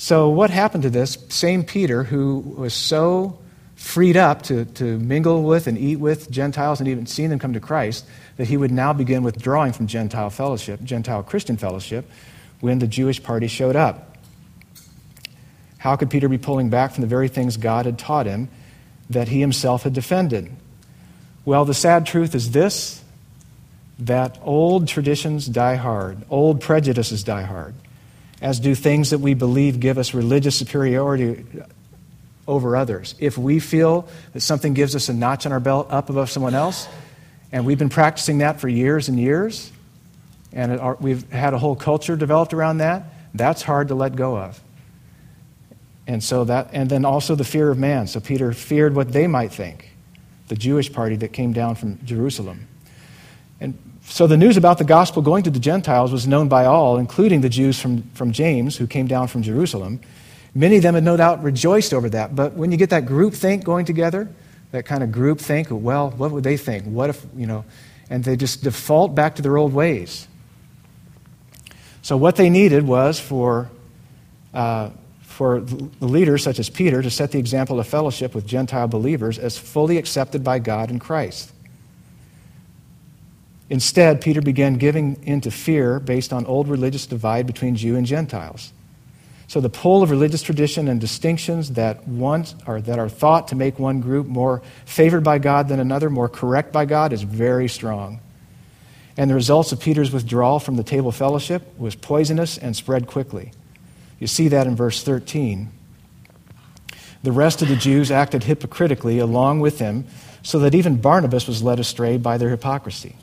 So, 0.00 0.28
what 0.28 0.50
happened 0.50 0.84
to 0.84 0.90
this 0.90 1.18
same 1.28 1.64
Peter 1.64 2.04
who 2.04 2.38
was 2.38 2.72
so 2.72 3.36
freed 3.74 4.16
up 4.16 4.42
to, 4.42 4.64
to 4.64 4.96
mingle 5.00 5.42
with 5.42 5.66
and 5.66 5.76
eat 5.76 5.96
with 5.96 6.30
Gentiles 6.30 6.78
and 6.78 6.88
even 6.88 7.04
seeing 7.06 7.30
them 7.30 7.40
come 7.40 7.52
to 7.54 7.60
Christ 7.60 8.06
that 8.36 8.46
he 8.46 8.56
would 8.56 8.70
now 8.70 8.92
begin 8.92 9.24
withdrawing 9.24 9.72
from 9.72 9.88
Gentile 9.88 10.30
fellowship, 10.30 10.84
Gentile 10.84 11.24
Christian 11.24 11.56
fellowship, 11.56 12.08
when 12.60 12.78
the 12.78 12.86
Jewish 12.86 13.20
party 13.20 13.48
showed 13.48 13.74
up? 13.74 14.16
How 15.78 15.96
could 15.96 16.10
Peter 16.10 16.28
be 16.28 16.38
pulling 16.38 16.70
back 16.70 16.92
from 16.92 17.00
the 17.00 17.08
very 17.08 17.26
things 17.26 17.56
God 17.56 17.84
had 17.84 17.98
taught 17.98 18.26
him 18.26 18.48
that 19.10 19.26
he 19.26 19.40
himself 19.40 19.82
had 19.82 19.94
defended? 19.94 20.48
Well, 21.44 21.64
the 21.64 21.74
sad 21.74 22.06
truth 22.06 22.36
is 22.36 22.52
this 22.52 23.02
that 23.98 24.38
old 24.42 24.86
traditions 24.86 25.46
die 25.46 25.74
hard, 25.74 26.24
old 26.30 26.60
prejudices 26.60 27.24
die 27.24 27.42
hard, 27.42 27.74
as 28.40 28.60
do 28.60 28.74
things 28.74 29.10
that 29.10 29.18
we 29.18 29.34
believe 29.34 29.80
give 29.80 29.98
us 29.98 30.14
religious 30.14 30.56
superiority 30.56 31.44
over 32.46 32.76
others. 32.76 33.14
If 33.18 33.36
we 33.36 33.60
feel 33.60 34.08
that 34.32 34.40
something 34.40 34.74
gives 34.74 34.96
us 34.96 35.08
a 35.08 35.12
notch 35.12 35.44
on 35.44 35.52
our 35.52 35.60
belt 35.60 35.88
up 35.90 36.08
above 36.08 36.30
someone 36.30 36.54
else, 36.54 36.88
and 37.52 37.66
we've 37.66 37.78
been 37.78 37.88
practicing 37.88 38.38
that 38.38 38.60
for 38.60 38.68
years 38.68 39.08
and 39.08 39.18
years, 39.18 39.70
and 40.52 40.72
it, 40.72 41.00
we've 41.00 41.30
had 41.30 41.52
a 41.52 41.58
whole 41.58 41.76
culture 41.76 42.16
developed 42.16 42.54
around 42.54 42.78
that, 42.78 43.04
that's 43.34 43.62
hard 43.62 43.88
to 43.88 43.94
let 43.94 44.16
go 44.16 44.38
of. 44.38 44.60
And 46.06 46.24
so 46.24 46.44
that, 46.44 46.70
and 46.72 46.88
then 46.88 47.04
also 47.04 47.34
the 47.34 47.44
fear 47.44 47.70
of 47.70 47.78
man. 47.78 48.06
So 48.06 48.18
Peter 48.18 48.52
feared 48.54 48.94
what 48.94 49.12
they 49.12 49.26
might 49.26 49.52
think, 49.52 49.90
the 50.48 50.56
Jewish 50.56 50.90
party 50.90 51.16
that 51.16 51.34
came 51.34 51.52
down 51.52 51.74
from 51.74 52.02
Jerusalem. 52.04 52.66
So 54.10 54.26
the 54.26 54.36
news 54.36 54.56
about 54.56 54.78
the 54.78 54.84
gospel 54.84 55.22
going 55.22 55.44
to 55.44 55.50
the 55.50 55.60
Gentiles 55.60 56.10
was 56.10 56.26
known 56.26 56.48
by 56.48 56.64
all, 56.64 56.96
including 56.96 57.42
the 57.42 57.48
Jews 57.48 57.78
from, 57.78 58.02
from 58.14 58.32
James, 58.32 58.76
who 58.76 58.86
came 58.86 59.06
down 59.06 59.28
from 59.28 59.42
Jerusalem. 59.42 60.00
Many 60.54 60.78
of 60.78 60.82
them 60.82 60.94
had 60.94 61.04
no 61.04 61.16
doubt 61.16 61.42
rejoiced 61.42 61.94
over 61.94 62.08
that. 62.10 62.34
But 62.34 62.54
when 62.54 62.72
you 62.72 62.78
get 62.78 62.90
that 62.90 63.06
group 63.06 63.34
think 63.34 63.64
going 63.64 63.84
together, 63.84 64.28
that 64.72 64.86
kind 64.86 65.02
of 65.02 65.12
group 65.12 65.38
think, 65.38 65.68
well, 65.70 66.10
what 66.10 66.32
would 66.32 66.42
they 66.42 66.56
think? 66.56 66.84
What 66.84 67.10
if, 67.10 67.24
you 67.36 67.46
know, 67.46 67.64
and 68.10 68.24
they 68.24 68.34
just 68.34 68.64
default 68.64 69.14
back 69.14 69.36
to 69.36 69.42
their 69.42 69.56
old 69.56 69.72
ways. 69.72 70.26
So 72.02 72.16
what 72.16 72.36
they 72.36 72.48
needed 72.48 72.86
was 72.86 73.20
for, 73.20 73.70
uh, 74.54 74.90
for 75.20 75.60
the 75.60 76.06
leaders, 76.06 76.42
such 76.42 76.58
as 76.58 76.70
Peter, 76.70 77.02
to 77.02 77.10
set 77.10 77.32
the 77.32 77.38
example 77.38 77.78
of 77.78 77.86
fellowship 77.86 78.34
with 78.34 78.46
Gentile 78.46 78.88
believers 78.88 79.38
as 79.38 79.58
fully 79.58 79.98
accepted 79.98 80.42
by 80.42 80.58
God 80.58 80.90
in 80.90 80.98
Christ. 80.98 81.52
Instead, 83.70 84.20
Peter 84.20 84.40
began 84.40 84.74
giving 84.74 85.22
into 85.24 85.50
fear 85.50 86.00
based 86.00 86.32
on 86.32 86.46
old 86.46 86.68
religious 86.68 87.06
divide 87.06 87.46
between 87.46 87.76
Jew 87.76 87.96
and 87.96 88.06
Gentiles. 88.06 88.72
So 89.46 89.60
the 89.60 89.70
pull 89.70 90.02
of 90.02 90.10
religious 90.10 90.42
tradition 90.42 90.88
and 90.88 91.00
distinctions 91.00 91.72
that 91.72 92.06
want 92.06 92.54
or 92.66 92.80
that 92.82 92.98
are 92.98 93.08
thought 93.08 93.48
to 93.48 93.54
make 93.54 93.78
one 93.78 94.00
group 94.00 94.26
more 94.26 94.62
favored 94.84 95.24
by 95.24 95.38
God 95.38 95.68
than 95.68 95.80
another, 95.80 96.10
more 96.10 96.28
correct 96.28 96.72
by 96.72 96.84
God, 96.84 97.12
is 97.12 97.22
very 97.22 97.68
strong. 97.68 98.20
And 99.16 99.30
the 99.30 99.34
results 99.34 99.72
of 99.72 99.80
Peter's 99.80 100.12
withdrawal 100.12 100.60
from 100.60 100.76
the 100.76 100.84
table 100.84 101.12
fellowship 101.12 101.62
was 101.78 101.94
poisonous 101.94 102.58
and 102.58 102.76
spread 102.76 103.06
quickly. 103.06 103.52
You 104.18 104.26
see 104.26 104.48
that 104.48 104.66
in 104.66 104.76
verse 104.76 105.02
13. 105.02 105.70
The 107.22 107.32
rest 107.32 107.62
of 107.62 107.68
the 107.68 107.76
Jews 107.76 108.10
acted 108.10 108.44
hypocritically 108.44 109.18
along 109.18 109.60
with 109.60 109.78
him, 109.78 110.06
so 110.42 110.58
that 110.60 110.74
even 110.74 111.00
Barnabas 111.00 111.48
was 111.48 111.62
led 111.62 111.80
astray 111.80 112.16
by 112.16 112.38
their 112.38 112.50
hypocrisy. 112.50 113.16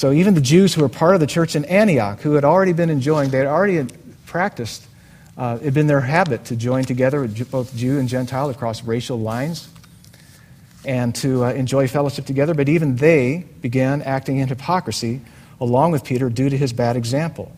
So 0.00 0.12
even 0.12 0.32
the 0.32 0.40
Jews 0.40 0.72
who 0.72 0.80
were 0.80 0.88
part 0.88 1.12
of 1.12 1.20
the 1.20 1.26
church 1.26 1.54
in 1.54 1.66
Antioch, 1.66 2.20
who 2.20 2.32
had 2.32 2.42
already 2.42 2.72
been 2.72 2.88
enjoying, 2.88 3.28
they 3.28 3.36
had 3.36 3.46
already 3.46 3.86
practiced, 4.24 4.82
uh, 5.36 5.58
it 5.60 5.64
had 5.66 5.74
been 5.74 5.88
their 5.88 6.00
habit 6.00 6.46
to 6.46 6.56
join 6.56 6.84
together, 6.84 7.20
with 7.20 7.50
both 7.50 7.76
Jew 7.76 7.98
and 7.98 8.08
Gentile, 8.08 8.48
across 8.48 8.82
racial 8.82 9.20
lines 9.20 9.68
and 10.86 11.14
to 11.16 11.44
uh, 11.44 11.52
enjoy 11.52 11.86
fellowship 11.86 12.24
together. 12.24 12.54
But 12.54 12.70
even 12.70 12.96
they 12.96 13.44
began 13.60 14.00
acting 14.00 14.38
in 14.38 14.48
hypocrisy 14.48 15.20
along 15.60 15.90
with 15.90 16.02
Peter 16.02 16.30
due 16.30 16.48
to 16.48 16.56
his 16.56 16.72
bad 16.72 16.96
example. 16.96 17.54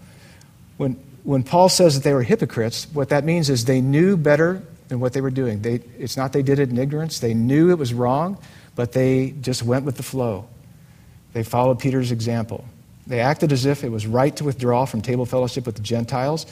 When, 0.78 0.94
when 1.22 1.44
Paul 1.44 1.68
says 1.68 1.94
that 1.94 2.02
they 2.02 2.12
were 2.12 2.24
hypocrites, 2.24 2.88
what 2.92 3.10
that 3.10 3.22
means 3.22 3.50
is 3.50 3.66
they 3.66 3.80
knew 3.80 4.16
better 4.16 4.64
than 4.88 4.98
what 4.98 5.12
they 5.12 5.20
were 5.20 5.30
doing. 5.30 5.62
They, 5.62 5.74
it's 5.96 6.16
not 6.16 6.32
they 6.32 6.42
did 6.42 6.58
it 6.58 6.70
in 6.70 6.78
ignorance, 6.78 7.20
they 7.20 7.34
knew 7.34 7.70
it 7.70 7.78
was 7.78 7.94
wrong, 7.94 8.36
but 8.74 8.90
they 8.90 9.30
just 9.30 9.62
went 9.62 9.84
with 9.84 9.96
the 9.96 10.02
flow. 10.02 10.48
They 11.32 11.42
followed 11.42 11.78
Peter's 11.78 12.12
example. 12.12 12.64
They 13.06 13.20
acted 13.20 13.52
as 13.52 13.66
if 13.66 13.84
it 13.84 13.90
was 13.90 14.06
right 14.06 14.34
to 14.36 14.44
withdraw 14.44 14.84
from 14.84 15.02
table 15.02 15.26
fellowship 15.26 15.66
with 15.66 15.76
the 15.76 15.82
Gentiles 15.82 16.46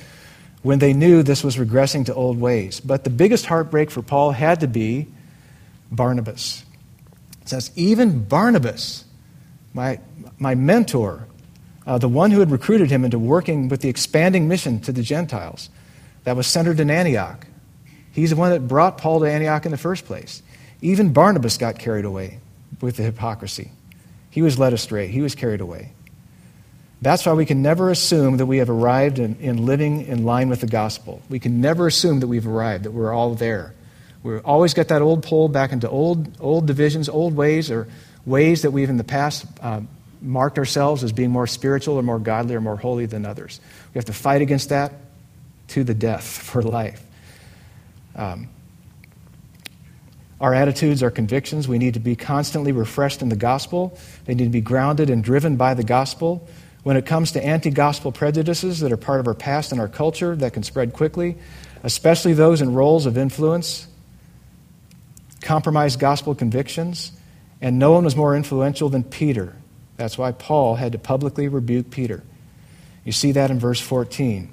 when 0.62 0.78
they 0.78 0.92
knew 0.92 1.22
this 1.22 1.42
was 1.42 1.56
regressing 1.56 2.06
to 2.06 2.14
old 2.14 2.40
ways. 2.40 2.80
But 2.80 3.04
the 3.04 3.10
biggest 3.10 3.46
heartbreak 3.46 3.90
for 3.90 4.02
Paul 4.02 4.32
had 4.32 4.60
to 4.60 4.66
be 4.66 5.06
Barnabas. 5.90 6.64
It 7.42 7.48
says, 7.48 7.70
even 7.76 8.24
Barnabas, 8.24 9.04
my, 9.72 10.00
my 10.38 10.54
mentor, 10.54 11.26
uh, 11.86 11.98
the 11.98 12.08
one 12.08 12.30
who 12.30 12.40
had 12.40 12.50
recruited 12.50 12.90
him 12.90 13.04
into 13.04 13.18
working 13.18 13.68
with 13.68 13.80
the 13.80 13.88
expanding 13.88 14.48
mission 14.48 14.80
to 14.80 14.92
the 14.92 15.02
Gentiles 15.02 15.70
that 16.24 16.36
was 16.36 16.46
centered 16.46 16.78
in 16.78 16.90
Antioch, 16.90 17.46
he's 18.12 18.30
the 18.30 18.36
one 18.36 18.50
that 18.50 18.68
brought 18.68 18.98
Paul 18.98 19.20
to 19.20 19.26
Antioch 19.26 19.64
in 19.64 19.70
the 19.70 19.78
first 19.78 20.04
place. 20.04 20.42
Even 20.82 21.12
Barnabas 21.12 21.56
got 21.56 21.78
carried 21.78 22.04
away 22.04 22.38
with 22.80 22.96
the 22.96 23.02
hypocrisy. 23.02 23.70
He 24.30 24.42
was 24.42 24.58
led 24.58 24.72
astray, 24.72 25.08
he 25.08 25.20
was 25.20 25.34
carried 25.34 25.60
away. 25.60 25.92
That's 27.02 27.24
why 27.24 27.32
we 27.32 27.46
can 27.46 27.62
never 27.62 27.90
assume 27.90 28.36
that 28.36 28.46
we 28.46 28.58
have 28.58 28.68
arrived 28.68 29.18
in, 29.18 29.36
in 29.40 29.64
living 29.64 30.06
in 30.06 30.24
line 30.24 30.50
with 30.50 30.60
the 30.60 30.66
gospel. 30.66 31.22
We 31.30 31.38
can 31.38 31.60
never 31.60 31.86
assume 31.86 32.20
that 32.20 32.26
we've 32.26 32.46
arrived, 32.46 32.84
that 32.84 32.90
we're 32.90 33.12
all 33.12 33.34
there. 33.34 33.74
We 34.22 34.36
always 34.38 34.74
get 34.74 34.88
that 34.88 35.00
old 35.00 35.22
pull 35.22 35.48
back 35.48 35.72
into 35.72 35.88
old, 35.88 36.28
old 36.40 36.66
divisions, 36.66 37.08
old 37.08 37.34
ways, 37.34 37.70
or 37.70 37.88
ways 38.26 38.62
that 38.62 38.70
we've 38.70 38.90
in 38.90 38.98
the 38.98 39.04
past 39.04 39.46
uh, 39.62 39.80
marked 40.20 40.58
ourselves 40.58 41.02
as 41.02 41.12
being 41.12 41.30
more 41.30 41.46
spiritual 41.46 41.96
or 41.96 42.02
more 42.02 42.18
godly 42.18 42.54
or 42.54 42.60
more 42.60 42.76
holy 42.76 43.06
than 43.06 43.24
others. 43.24 43.60
We 43.94 43.98
have 43.98 44.04
to 44.06 44.12
fight 44.12 44.42
against 44.42 44.68
that 44.68 44.92
to 45.68 45.84
the 45.84 45.94
death 45.94 46.24
for 46.26 46.62
life. 46.62 47.02
Um, 48.14 48.48
our 50.40 50.54
attitudes, 50.54 51.02
our 51.02 51.10
convictions, 51.10 51.68
we 51.68 51.78
need 51.78 51.94
to 51.94 52.00
be 52.00 52.16
constantly 52.16 52.72
refreshed 52.72 53.20
in 53.20 53.28
the 53.28 53.36
gospel. 53.36 53.98
They 54.24 54.34
need 54.34 54.44
to 54.44 54.50
be 54.50 54.62
grounded 54.62 55.10
and 55.10 55.22
driven 55.22 55.56
by 55.56 55.74
the 55.74 55.84
gospel. 55.84 56.48
When 56.82 56.96
it 56.96 57.04
comes 57.04 57.32
to 57.32 57.44
anti 57.44 57.70
gospel 57.70 58.10
prejudices 58.10 58.80
that 58.80 58.90
are 58.90 58.96
part 58.96 59.20
of 59.20 59.28
our 59.28 59.34
past 59.34 59.70
and 59.70 59.80
our 59.80 59.88
culture 59.88 60.34
that 60.36 60.54
can 60.54 60.62
spread 60.62 60.94
quickly, 60.94 61.36
especially 61.82 62.32
those 62.32 62.62
in 62.62 62.72
roles 62.72 63.04
of 63.04 63.18
influence, 63.18 63.86
compromised 65.42 66.00
gospel 66.00 66.34
convictions, 66.34 67.12
and 67.60 67.78
no 67.78 67.92
one 67.92 68.04
was 68.04 68.16
more 68.16 68.34
influential 68.34 68.88
than 68.88 69.04
Peter. 69.04 69.54
That's 69.98 70.16
why 70.16 70.32
Paul 70.32 70.76
had 70.76 70.92
to 70.92 70.98
publicly 70.98 71.48
rebuke 71.48 71.90
Peter. 71.90 72.22
You 73.04 73.12
see 73.12 73.32
that 73.32 73.50
in 73.50 73.58
verse 73.58 73.80
14. 73.80 74.48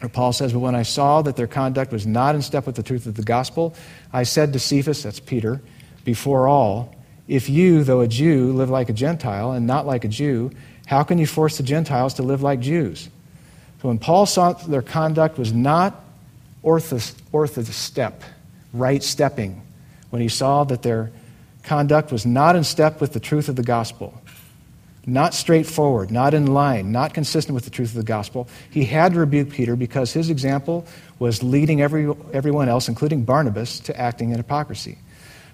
Where 0.00 0.08
Paul 0.08 0.32
says, 0.32 0.52
But 0.52 0.60
when 0.60 0.74
I 0.74 0.82
saw 0.82 1.22
that 1.22 1.36
their 1.36 1.46
conduct 1.46 1.92
was 1.92 2.06
not 2.06 2.34
in 2.34 2.42
step 2.42 2.66
with 2.66 2.76
the 2.76 2.82
truth 2.82 3.06
of 3.06 3.14
the 3.14 3.22
gospel, 3.22 3.74
I 4.12 4.22
said 4.22 4.52
to 4.52 4.58
Cephas, 4.58 5.02
that's 5.02 5.20
Peter, 5.20 5.60
before 6.04 6.46
all, 6.46 6.94
if 7.26 7.48
you, 7.48 7.84
though 7.84 8.00
a 8.00 8.08
Jew, 8.08 8.52
live 8.52 8.70
like 8.70 8.88
a 8.88 8.92
Gentile 8.92 9.52
and 9.52 9.66
not 9.66 9.86
like 9.86 10.04
a 10.04 10.08
Jew, 10.08 10.50
how 10.86 11.02
can 11.02 11.18
you 11.18 11.26
force 11.26 11.58
the 11.58 11.62
Gentiles 11.62 12.14
to 12.14 12.22
live 12.22 12.42
like 12.42 12.60
Jews? 12.60 13.08
So 13.82 13.88
when 13.88 13.98
Paul 13.98 14.24
saw 14.24 14.52
that 14.54 14.70
their 14.70 14.82
conduct 14.82 15.38
was 15.38 15.52
not 15.52 16.02
ortho, 16.64 17.14
ortho 17.32 17.64
step, 17.64 18.22
right 18.72 19.02
stepping, 19.02 19.60
when 20.10 20.22
he 20.22 20.28
saw 20.28 20.64
that 20.64 20.82
their 20.82 21.10
conduct 21.64 22.10
was 22.10 22.24
not 22.24 22.56
in 22.56 22.64
step 22.64 23.00
with 23.00 23.12
the 23.12 23.20
truth 23.20 23.48
of 23.48 23.56
the 23.56 23.62
gospel, 23.62 24.18
not 25.08 25.34
straightforward, 25.34 26.10
not 26.10 26.34
in 26.34 26.46
line, 26.46 26.92
not 26.92 27.14
consistent 27.14 27.54
with 27.54 27.64
the 27.64 27.70
truth 27.70 27.88
of 27.90 27.96
the 27.96 28.02
gospel, 28.02 28.48
he 28.70 28.84
had 28.84 29.14
to 29.14 29.18
rebuke 29.18 29.50
Peter 29.50 29.74
because 29.74 30.12
his 30.12 30.28
example 30.28 30.86
was 31.18 31.42
leading 31.42 31.80
every, 31.80 32.12
everyone 32.32 32.68
else, 32.68 32.88
including 32.88 33.24
Barnabas, 33.24 33.80
to 33.80 33.98
acting 33.98 34.30
in 34.30 34.36
hypocrisy. 34.36 34.98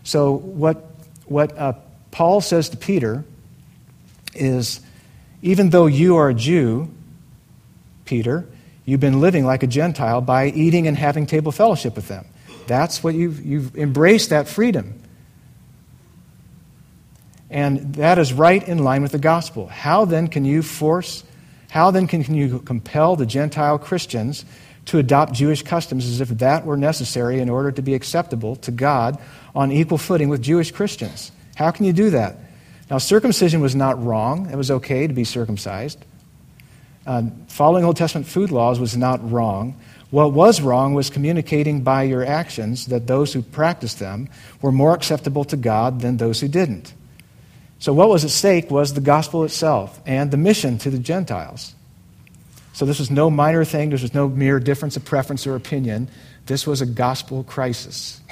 So, 0.03 0.33
what, 0.33 0.91
what 1.27 1.57
uh, 1.57 1.75
Paul 2.11 2.41
says 2.41 2.69
to 2.71 2.77
Peter 2.77 3.25
is 4.35 4.81
even 5.41 5.71
though 5.71 5.87
you 5.87 6.17
are 6.17 6.31
a 6.31 6.35
Jew, 6.35 6.91
Peter, 8.05 8.47
you've 8.85 9.01
been 9.01 9.21
living 9.21 9.47
like 9.47 9.63
a 9.63 9.67
Gentile 9.67 10.21
by 10.21 10.47
eating 10.47 10.89
and 10.89 10.97
having 10.97 11.27
table 11.27 11.53
fellowship 11.53 11.95
with 11.95 12.09
them. 12.09 12.27
That's 12.67 13.05
what 13.05 13.15
you've, 13.15 13.45
you've 13.45 13.77
embraced 13.77 14.31
that 14.31 14.49
freedom. 14.49 15.01
And 17.55 17.95
that 17.95 18.19
is 18.19 18.33
right 18.33 18.67
in 18.67 18.79
line 18.79 19.03
with 19.03 19.13
the 19.13 19.19
gospel. 19.19 19.69
How 19.69 20.07
then 20.07 20.27
can 20.27 20.45
you 20.45 20.61
force, 20.61 21.23
how 21.71 21.93
then 21.93 22.09
can 22.09 22.35
you 22.35 22.59
compel 22.59 23.15
the 23.15 23.27
Gentile 23.27 23.79
Christians 23.79 24.45
to 24.87 24.99
adopt 24.99 25.35
Jewish 25.35 25.63
customs 25.63 26.05
as 26.05 26.21
if 26.21 26.31
that 26.41 26.67
were 26.67 26.77
necessary 26.77 27.39
in 27.39 27.49
order 27.49 27.71
to 27.71 27.81
be 27.81 27.95
acceptable 27.95 28.57
to 28.57 28.73
God 28.73 29.21
on 29.55 29.71
equal 29.71 29.99
footing 29.99 30.29
with 30.29 30.43
Jewish 30.43 30.73
Christians? 30.73 31.31
How 31.55 31.71
can 31.71 31.87
you 31.87 31.93
do 31.93 32.11
that? 32.11 32.39
Now, 32.91 32.99
circumcision 32.99 33.61
was 33.61 33.77
not 33.77 34.03
wrong. 34.05 34.51
It 34.51 34.57
was 34.57 34.73
okay 34.73 35.07
to 35.07 35.13
be 35.13 35.23
circumcised. 35.23 36.05
Uh, 37.07 37.23
following 37.47 37.85
Old 37.85 37.97
Testament 37.97 38.27
food 38.27 38.51
laws 38.51 38.81
was 38.81 38.97
not 38.97 39.31
wrong. 39.31 39.81
What 40.11 40.33
was 40.33 40.61
wrong 40.61 40.93
was 40.93 41.09
communicating 41.09 41.83
by 41.83 42.03
your 42.03 42.27
actions 42.27 42.87
that 42.87 43.07
those 43.07 43.33
who 43.33 43.43
practiced 43.43 44.01
them 44.01 44.29
were 44.61 44.73
more 44.73 44.93
acceptable 44.93 45.45
to 45.45 45.57
God 45.57 46.01
than 46.01 46.17
those 46.17 46.41
who 46.41 46.49
didn't. 46.49 46.93
So, 47.85 47.93
what 47.93 48.09
was 48.09 48.25
at 48.25 48.31
stake 48.31 48.71
was 48.71 48.95
the 48.95 49.03
gospel 49.03 49.45
itself 49.45 50.01
and 50.07 50.31
the 50.31 50.39
mission 50.39 50.79
to 50.79 50.89
the 50.89 50.99
Gentiles. 50.99 51.75
So, 52.73 52.87
this 52.87 52.99
was 52.99 53.11
no 53.11 53.29
minor 53.29 53.63
thing, 53.63 53.91
this 53.91 54.01
was 54.01 54.15
no 54.15 54.27
mere 54.27 54.59
difference 54.59 54.97
of 54.97 55.05
preference 55.05 55.47
or 55.47 55.55
opinion. 55.55 56.09
This 56.47 56.67
was 56.67 56.81
a 56.81 56.87
gospel 56.87 57.45
crisis 57.45 58.23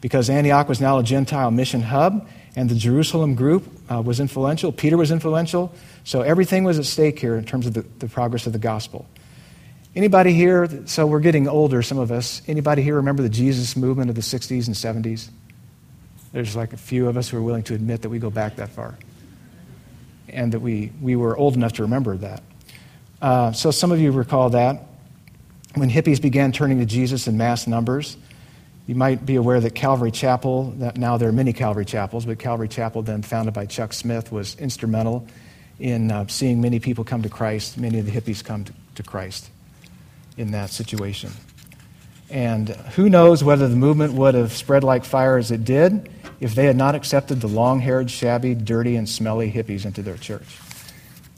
because 0.00 0.30
Antioch 0.30 0.66
was 0.66 0.80
now 0.80 0.96
a 0.96 1.02
Gentile 1.02 1.50
mission 1.50 1.82
hub, 1.82 2.26
and 2.56 2.70
the 2.70 2.74
Jerusalem 2.74 3.34
group 3.34 3.70
uh, 3.90 4.00
was 4.00 4.18
influential. 4.18 4.72
Peter 4.72 4.96
was 4.96 5.10
influential. 5.10 5.74
So 6.04 6.22
everything 6.22 6.64
was 6.64 6.78
at 6.78 6.86
stake 6.86 7.18
here 7.18 7.36
in 7.36 7.44
terms 7.44 7.66
of 7.66 7.74
the, 7.74 7.82
the 7.98 8.08
progress 8.08 8.46
of 8.46 8.54
the 8.54 8.58
gospel. 8.58 9.04
Anybody 9.94 10.32
here, 10.32 10.86
so 10.86 11.06
we're 11.06 11.20
getting 11.20 11.48
older, 11.48 11.82
some 11.82 11.98
of 11.98 12.10
us, 12.10 12.40
anybody 12.48 12.80
here 12.80 12.94
remember 12.96 13.22
the 13.22 13.28
Jesus 13.28 13.76
movement 13.76 14.08
of 14.08 14.16
the 14.16 14.22
60s 14.22 14.66
and 14.68 15.04
70s? 15.04 15.28
There's 16.32 16.54
like 16.54 16.72
a 16.72 16.76
few 16.76 17.08
of 17.08 17.16
us 17.16 17.28
who 17.28 17.38
are 17.38 17.42
willing 17.42 17.62
to 17.64 17.74
admit 17.74 18.02
that 18.02 18.10
we 18.10 18.18
go 18.18 18.30
back 18.30 18.56
that 18.56 18.70
far 18.70 18.98
and 20.28 20.52
that 20.52 20.60
we, 20.60 20.92
we 21.00 21.16
were 21.16 21.36
old 21.36 21.54
enough 21.54 21.74
to 21.74 21.82
remember 21.82 22.16
that. 22.18 22.42
Uh, 23.20 23.52
so 23.52 23.70
some 23.70 23.92
of 23.92 24.00
you 24.00 24.12
recall 24.12 24.50
that. 24.50 24.84
When 25.74 25.90
hippies 25.90 26.20
began 26.20 26.52
turning 26.52 26.78
to 26.78 26.86
Jesus 26.86 27.28
in 27.28 27.36
mass 27.36 27.66
numbers, 27.66 28.16
you 28.86 28.94
might 28.94 29.26
be 29.26 29.36
aware 29.36 29.60
that 29.60 29.74
Calvary 29.74 30.10
Chapel, 30.10 30.70
that 30.78 30.96
now 30.96 31.18
there 31.18 31.28
are 31.28 31.32
many 31.32 31.52
Calvary 31.52 31.84
Chapels, 31.84 32.24
but 32.24 32.38
Calvary 32.38 32.68
Chapel, 32.68 33.02
then 33.02 33.22
founded 33.22 33.54
by 33.54 33.66
Chuck 33.66 33.92
Smith, 33.92 34.32
was 34.32 34.56
instrumental 34.56 35.26
in 35.78 36.10
uh, 36.10 36.26
seeing 36.26 36.60
many 36.60 36.80
people 36.80 37.04
come 37.04 37.22
to 37.22 37.28
Christ, 37.28 37.78
many 37.78 37.98
of 37.98 38.06
the 38.06 38.12
hippies 38.12 38.42
come 38.42 38.64
to, 38.64 38.72
to 38.96 39.02
Christ 39.02 39.50
in 40.36 40.52
that 40.52 40.70
situation. 40.70 41.30
And 42.30 42.68
who 42.68 43.08
knows 43.08 43.42
whether 43.42 43.68
the 43.68 43.76
movement 43.76 44.14
would 44.14 44.34
have 44.34 44.52
spread 44.52 44.84
like 44.84 45.04
fire 45.04 45.36
as 45.36 45.50
it 45.50 45.64
did 45.64 46.10
if 46.40 46.54
they 46.54 46.66
had 46.66 46.76
not 46.76 46.94
accepted 46.94 47.40
the 47.40 47.48
long 47.48 47.80
haired, 47.80 48.10
shabby, 48.10 48.54
dirty, 48.54 48.96
and 48.96 49.08
smelly 49.08 49.50
hippies 49.50 49.84
into 49.84 50.02
their 50.02 50.16
church. 50.16 50.58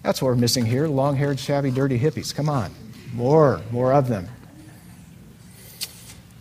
That's 0.02 0.20
what 0.20 0.28
we're 0.28 0.36
missing 0.36 0.64
here 0.64 0.88
long 0.88 1.16
haired, 1.16 1.38
shabby, 1.38 1.70
dirty 1.70 1.98
hippies. 1.98 2.34
Come 2.34 2.48
on. 2.48 2.72
More, 3.12 3.60
more 3.70 3.92
of 3.92 4.08
them. 4.08 4.28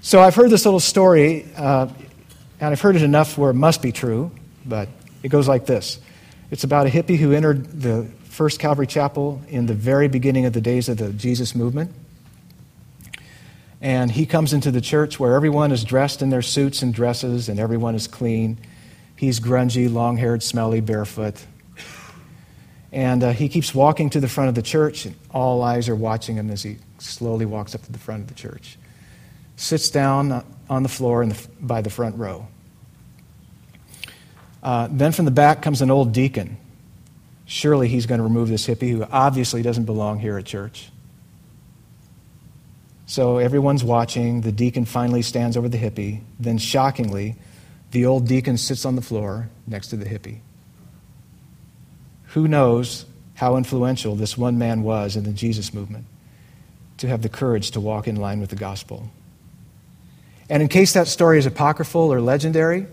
So 0.01 0.21
I've 0.21 0.35
heard 0.35 0.49
this 0.49 0.65
little 0.65 0.79
story, 0.79 1.45
uh, 1.55 1.87
and 2.59 2.71
I've 2.71 2.81
heard 2.81 2.95
it 2.95 3.01
enough 3.01 3.37
where 3.37 3.51
it 3.51 3.55
must 3.55 3.81
be 3.81 3.91
true, 3.91 4.31
but 4.65 4.87
it 5.23 5.29
goes 5.29 5.47
like 5.47 5.65
this 5.65 5.99
It's 6.51 6.63
about 6.63 6.87
a 6.87 6.89
hippie 6.89 7.17
who 7.17 7.33
entered 7.33 7.81
the 7.81 8.09
First 8.25 8.59
Calvary 8.59 8.87
Chapel 8.87 9.41
in 9.49 9.65
the 9.65 9.73
very 9.73 10.07
beginning 10.07 10.45
of 10.45 10.53
the 10.53 10.61
days 10.61 10.87
of 10.87 10.97
the 10.97 11.11
Jesus 11.11 11.55
movement. 11.55 11.93
And 13.81 14.11
he 14.11 14.25
comes 14.25 14.53
into 14.53 14.71
the 14.71 14.81
church 14.81 15.19
where 15.19 15.35
everyone 15.35 15.71
is 15.71 15.83
dressed 15.83 16.21
in 16.21 16.29
their 16.29 16.41
suits 16.41 16.81
and 16.81 16.93
dresses, 16.93 17.47
and 17.47 17.59
everyone 17.59 17.95
is 17.95 18.07
clean. 18.07 18.57
He's 19.15 19.39
grungy, 19.39 19.91
long 19.91 20.17
haired, 20.17 20.43
smelly, 20.43 20.81
barefoot. 20.81 21.45
And 22.91 23.23
uh, 23.23 23.31
he 23.31 23.49
keeps 23.49 23.73
walking 23.73 24.09
to 24.11 24.19
the 24.19 24.27
front 24.27 24.49
of 24.49 24.55
the 24.55 24.61
church, 24.61 25.05
and 25.05 25.15
all 25.31 25.61
eyes 25.61 25.87
are 25.87 25.95
watching 25.95 26.35
him 26.35 26.49
as 26.49 26.63
he 26.63 26.77
slowly 26.97 27.45
walks 27.45 27.75
up 27.75 27.83
to 27.83 27.91
the 27.91 27.99
front 27.99 28.23
of 28.23 28.27
the 28.27 28.33
church 28.33 28.77
sits 29.59 29.89
down 29.89 30.43
on 30.69 30.83
the 30.83 30.89
floor 30.89 31.25
the, 31.25 31.47
by 31.59 31.81
the 31.81 31.89
front 31.89 32.17
row. 32.17 32.47
Uh, 34.63 34.87
then 34.89 35.11
from 35.11 35.25
the 35.25 35.31
back 35.31 35.61
comes 35.61 35.81
an 35.81 35.91
old 35.91 36.13
deacon. 36.13 36.57
Surely 37.45 37.89
he's 37.89 38.05
going 38.05 38.19
to 38.19 38.23
remove 38.23 38.47
this 38.47 38.67
hippie 38.67 38.91
who 38.91 39.05
obviously 39.11 39.61
doesn't 39.61 39.83
belong 39.83 40.19
here 40.19 40.37
at 40.37 40.45
church. 40.45 40.89
So 43.09 43.39
everyone's 43.39 43.83
watching. 43.83 44.41
The 44.41 44.51
deacon 44.51 44.85
finally 44.85 45.23
stands 45.23 45.57
over 45.57 45.67
the 45.67 45.79
hippie. 45.79 46.21
Then, 46.39 46.59
shockingly, 46.59 47.37
the 47.89 48.05
old 48.05 48.27
deacon 48.27 48.55
sits 48.55 48.85
on 48.85 48.95
the 48.95 49.01
floor 49.01 49.49
next 49.65 49.87
to 49.87 49.97
the 49.97 50.05
hippie. 50.05 50.41
Who 52.33 52.47
knows 52.47 53.07
how 53.33 53.57
influential 53.57 54.15
this 54.15 54.37
one 54.37 54.59
man 54.59 54.83
was 54.83 55.15
in 55.15 55.23
the 55.23 55.31
Jesus 55.31 55.73
movement 55.73 56.05
to 56.99 57.07
have 57.07 57.23
the 57.23 57.29
courage 57.29 57.71
to 57.71 57.79
walk 57.79 58.07
in 58.07 58.15
line 58.15 58.41
with 58.41 58.51
the 58.51 58.55
gospel? 58.55 59.09
And 60.47 60.61
in 60.61 60.69
case 60.69 60.93
that 60.93 61.07
story 61.07 61.39
is 61.39 61.47
apocryphal 61.47 62.13
or 62.13 62.21
legendary, 62.21 62.85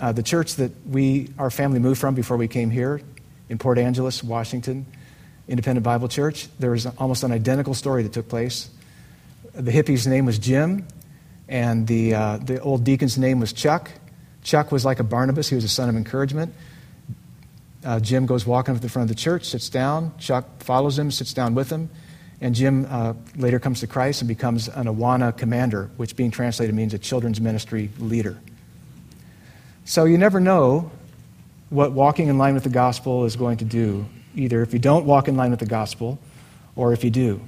uh, 0.00 0.10
the 0.10 0.24
church 0.24 0.56
that 0.56 0.72
we, 0.88 1.28
our 1.38 1.52
family 1.52 1.78
moved 1.78 2.00
from 2.00 2.16
before 2.16 2.36
we 2.36 2.48
came 2.48 2.68
here 2.70 3.00
in 3.48 3.58
Port 3.58 3.78
Angeles, 3.78 4.24
Washington, 4.24 4.86
Independent 5.46 5.84
Bible 5.84 6.08
Church, 6.08 6.48
there 6.58 6.72
was 6.72 6.86
almost 6.86 7.22
an 7.22 7.30
identical 7.30 7.74
story 7.74 8.02
that 8.02 8.12
took 8.12 8.28
place. 8.28 8.70
The 9.60 9.72
hippie's 9.72 10.06
name 10.06 10.24
was 10.24 10.38
Jim, 10.38 10.88
and 11.46 11.86
the, 11.86 12.14
uh, 12.14 12.38
the 12.38 12.62
old 12.62 12.82
deacon's 12.82 13.18
name 13.18 13.40
was 13.40 13.52
Chuck. 13.52 13.90
Chuck 14.42 14.72
was 14.72 14.86
like 14.86 15.00
a 15.00 15.04
Barnabas, 15.04 15.50
he 15.50 15.54
was 15.54 15.64
a 15.64 15.68
son 15.68 15.90
of 15.90 15.96
encouragement. 15.96 16.54
Uh, 17.84 18.00
Jim 18.00 18.24
goes 18.24 18.46
walking 18.46 18.72
up 18.72 18.80
to 18.80 18.82
the 18.82 18.88
front 18.88 19.10
of 19.10 19.14
the 19.14 19.20
church, 19.20 19.44
sits 19.44 19.68
down. 19.68 20.16
Chuck 20.16 20.62
follows 20.62 20.98
him, 20.98 21.10
sits 21.10 21.34
down 21.34 21.54
with 21.54 21.68
him. 21.68 21.90
And 22.40 22.54
Jim 22.54 22.86
uh, 22.88 23.12
later 23.36 23.58
comes 23.58 23.80
to 23.80 23.86
Christ 23.86 24.22
and 24.22 24.28
becomes 24.28 24.68
an 24.68 24.86
Awana 24.86 25.36
commander, 25.36 25.90
which 25.98 26.16
being 26.16 26.30
translated 26.30 26.74
means 26.74 26.94
a 26.94 26.98
children's 26.98 27.38
ministry 27.38 27.90
leader. 27.98 28.38
So 29.84 30.06
you 30.06 30.16
never 30.16 30.40
know 30.40 30.90
what 31.68 31.92
walking 31.92 32.28
in 32.28 32.38
line 32.38 32.54
with 32.54 32.64
the 32.64 32.70
gospel 32.70 33.26
is 33.26 33.36
going 33.36 33.58
to 33.58 33.66
do, 33.66 34.06
either 34.34 34.62
if 34.62 34.72
you 34.72 34.78
don't 34.78 35.04
walk 35.04 35.28
in 35.28 35.36
line 35.36 35.50
with 35.50 35.60
the 35.60 35.66
gospel 35.66 36.18
or 36.76 36.94
if 36.94 37.04
you 37.04 37.10
do. 37.10 37.42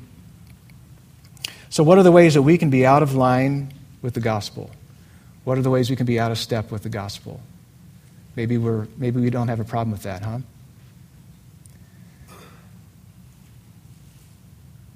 So, 1.73 1.83
what 1.83 1.97
are 1.97 2.03
the 2.03 2.13
ways 2.13 2.35
that 2.35 2.43
we 2.43 2.59
can 2.59 2.69
be 2.69 2.85
out 2.85 3.03
of 3.03 3.15
line 3.15 3.73
with 4.03 4.13
the 4.13 4.21
gospel? 4.21 4.71
What 5.45 5.57
are 5.57 5.63
the 5.63 5.71
ways 5.71 5.89
we 5.89 5.97
can 5.97 6.05
be 6.05 6.21
out 6.21 6.31
of 6.31 6.37
step 6.37 6.71
with 6.71 6.83
the 6.83 6.91
gospel? 6.91 7.41
Maybe, 8.37 8.59
we're, 8.59 8.87
maybe 8.99 9.23
we 9.23 9.31
don't 9.31 9.49
have 9.49 9.59
a 9.59 9.65
problem 9.65 9.91
with 9.91 10.03
that, 10.03 10.23
huh? 10.23 10.41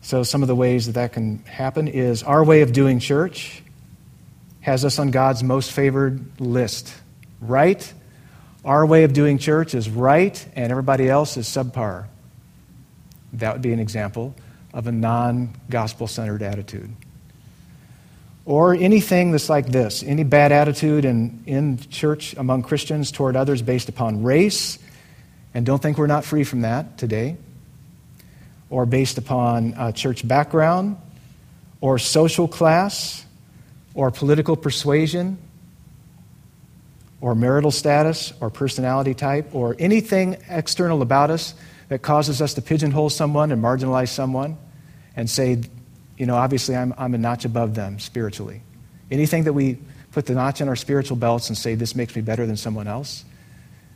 So, 0.02 0.22
some 0.22 0.42
of 0.42 0.48
the 0.48 0.54
ways 0.54 0.84
that 0.84 0.92
that 0.92 1.14
can 1.14 1.38
happen 1.44 1.88
is 1.88 2.22
our 2.22 2.44
way 2.44 2.60
of 2.60 2.74
doing 2.74 2.98
church 2.98 3.62
has 4.60 4.84
us 4.84 4.98
on 4.98 5.10
God's 5.10 5.42
most 5.42 5.72
favored 5.72 6.38
list. 6.38 6.92
Right? 7.40 7.90
Our 8.66 8.84
way 8.84 9.04
of 9.04 9.14
doing 9.14 9.38
church 9.38 9.74
is 9.74 9.88
right, 9.88 10.46
and 10.54 10.70
everybody 10.70 11.08
else 11.08 11.38
is 11.38 11.48
subpar. 11.48 12.04
That 13.32 13.54
would 13.54 13.62
be 13.62 13.72
an 13.72 13.80
example 13.80 14.34
of 14.72 14.87
a 14.87 14.92
non 14.92 15.55
gospel 15.70 16.07
centered 16.07 16.42
attitude. 16.42 16.94
Or 18.44 18.74
anything 18.74 19.33
that's 19.33 19.48
like 19.48 19.66
this 19.66 20.02
any 20.02 20.22
bad 20.22 20.52
attitude 20.52 21.05
in, 21.05 21.42
in 21.46 21.79
church 21.79 22.35
among 22.37 22.62
Christians 22.62 23.11
toward 23.11 23.37
others 23.37 23.62
based 23.62 23.88
upon 23.88 24.22
race, 24.22 24.79
and 25.55 25.66
don't 25.66 25.83
think 25.83 25.98
we're 25.98 26.07
not 26.07 26.24
free 26.24 26.44
from 26.44 26.61
that 26.61 26.98
today 26.98 27.37
or 28.70 28.87
based 28.87 29.18
upon 29.18 29.74
a 29.79 29.92
church 29.92 30.26
background 30.26 30.96
or 31.81 31.98
social 31.98 32.48
class 32.48 33.24
or 33.94 34.11
political 34.11 34.57
persuasion 34.57 35.38
or 37.20 37.35
marital 37.35 37.70
status 37.70 38.33
or 38.40 38.50
personality 38.50 39.14
type 39.14 39.55
or 39.55 39.76
anything 39.79 40.37
external 40.48 41.02
about 41.02 41.31
us 41.31 41.55
that 41.88 42.03
causes 42.03 42.42
us 42.42 42.55
to 42.55 42.62
pigeonhole 42.62 43.11
someone 43.11 43.53
and 43.53 43.62
marginalize 43.62 44.09
someone 44.09 44.59
and 45.14 45.31
say, 45.31 45.61
you 46.18 46.27
know, 46.27 46.37
obviously 46.37 46.77
I'm, 46.77 46.94
I'm 46.99 47.14
a 47.14 47.18
notch 47.18 47.44
above 47.44 47.75
them 47.75 47.99
spiritually. 47.99 48.62
Anything 49.11 49.44
that 49.44 49.53
we 49.53 49.79
put 50.12 50.27
the 50.27 50.35
notch 50.35 50.61
in 50.61 50.68
our 50.68 50.77
spiritual 50.77 51.16
belts 51.16 51.49
and 51.49 51.57
say 51.57 51.75
this 51.75 51.94
makes 51.94 52.16
me 52.16 52.22
better 52.22 52.46
than 52.46 52.57
someone 52.57 52.87
else, 52.87 53.25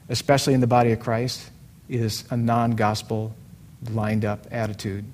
especially 0.09 0.55
in 0.55 0.61
the 0.61 0.67
body 0.67 0.93
of 0.93 1.01
Christ, 1.01 1.51
is 1.89 2.25
a 2.31 2.37
non 2.37 2.73
gospel 2.73 3.35
lined 3.91 4.25
up 4.25 4.47
attitude 4.51 5.05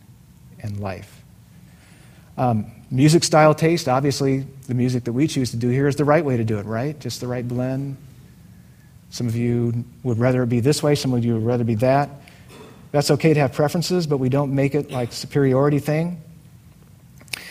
and 0.60 0.80
life. 0.80 1.22
Um, 2.36 2.70
music 2.90 3.24
style 3.24 3.54
taste, 3.54 3.88
obviously, 3.88 4.46
the 4.66 4.74
music 4.74 5.04
that 5.04 5.12
we 5.12 5.26
choose 5.26 5.52
to 5.52 5.56
do 5.56 5.68
here 5.68 5.86
is 5.86 5.96
the 5.96 6.04
right 6.04 6.24
way 6.24 6.36
to 6.36 6.44
do 6.44 6.58
it, 6.58 6.66
right? 6.66 6.98
Just 6.98 7.20
the 7.20 7.26
right 7.26 7.46
blend. 7.46 7.96
Some 9.10 9.26
of 9.26 9.36
you 9.36 9.84
would 10.02 10.18
rather 10.18 10.44
be 10.44 10.60
this 10.60 10.82
way, 10.82 10.94
some 10.94 11.14
of 11.14 11.24
you 11.24 11.34
would 11.34 11.46
rather 11.46 11.64
be 11.64 11.76
that. 11.76 12.10
That's 12.96 13.10
okay 13.10 13.34
to 13.34 13.40
have 13.40 13.52
preferences, 13.52 14.06
but 14.06 14.16
we 14.16 14.30
don't 14.30 14.54
make 14.54 14.74
it 14.74 14.90
like 14.90 15.12
superiority 15.12 15.80
thing. 15.80 16.18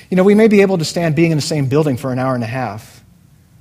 You 0.10 0.18
know, 0.18 0.24
we 0.24 0.34
may 0.34 0.48
be 0.48 0.62
able 0.64 0.80
to 0.80 0.86
stand 0.86 1.16
being 1.16 1.30
in 1.30 1.38
the 1.38 1.44
same 1.44 1.70
building 1.70 1.98
for 1.98 2.12
an 2.12 2.18
hour 2.18 2.34
and 2.34 2.44
a 2.44 2.48
half 2.48 3.04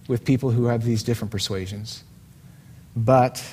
with 0.09 0.25
people 0.25 0.51
who 0.51 0.65
have 0.65 0.83
these 0.83 1.03
different 1.03 1.31
persuasions, 1.31 2.03
but, 2.97 3.45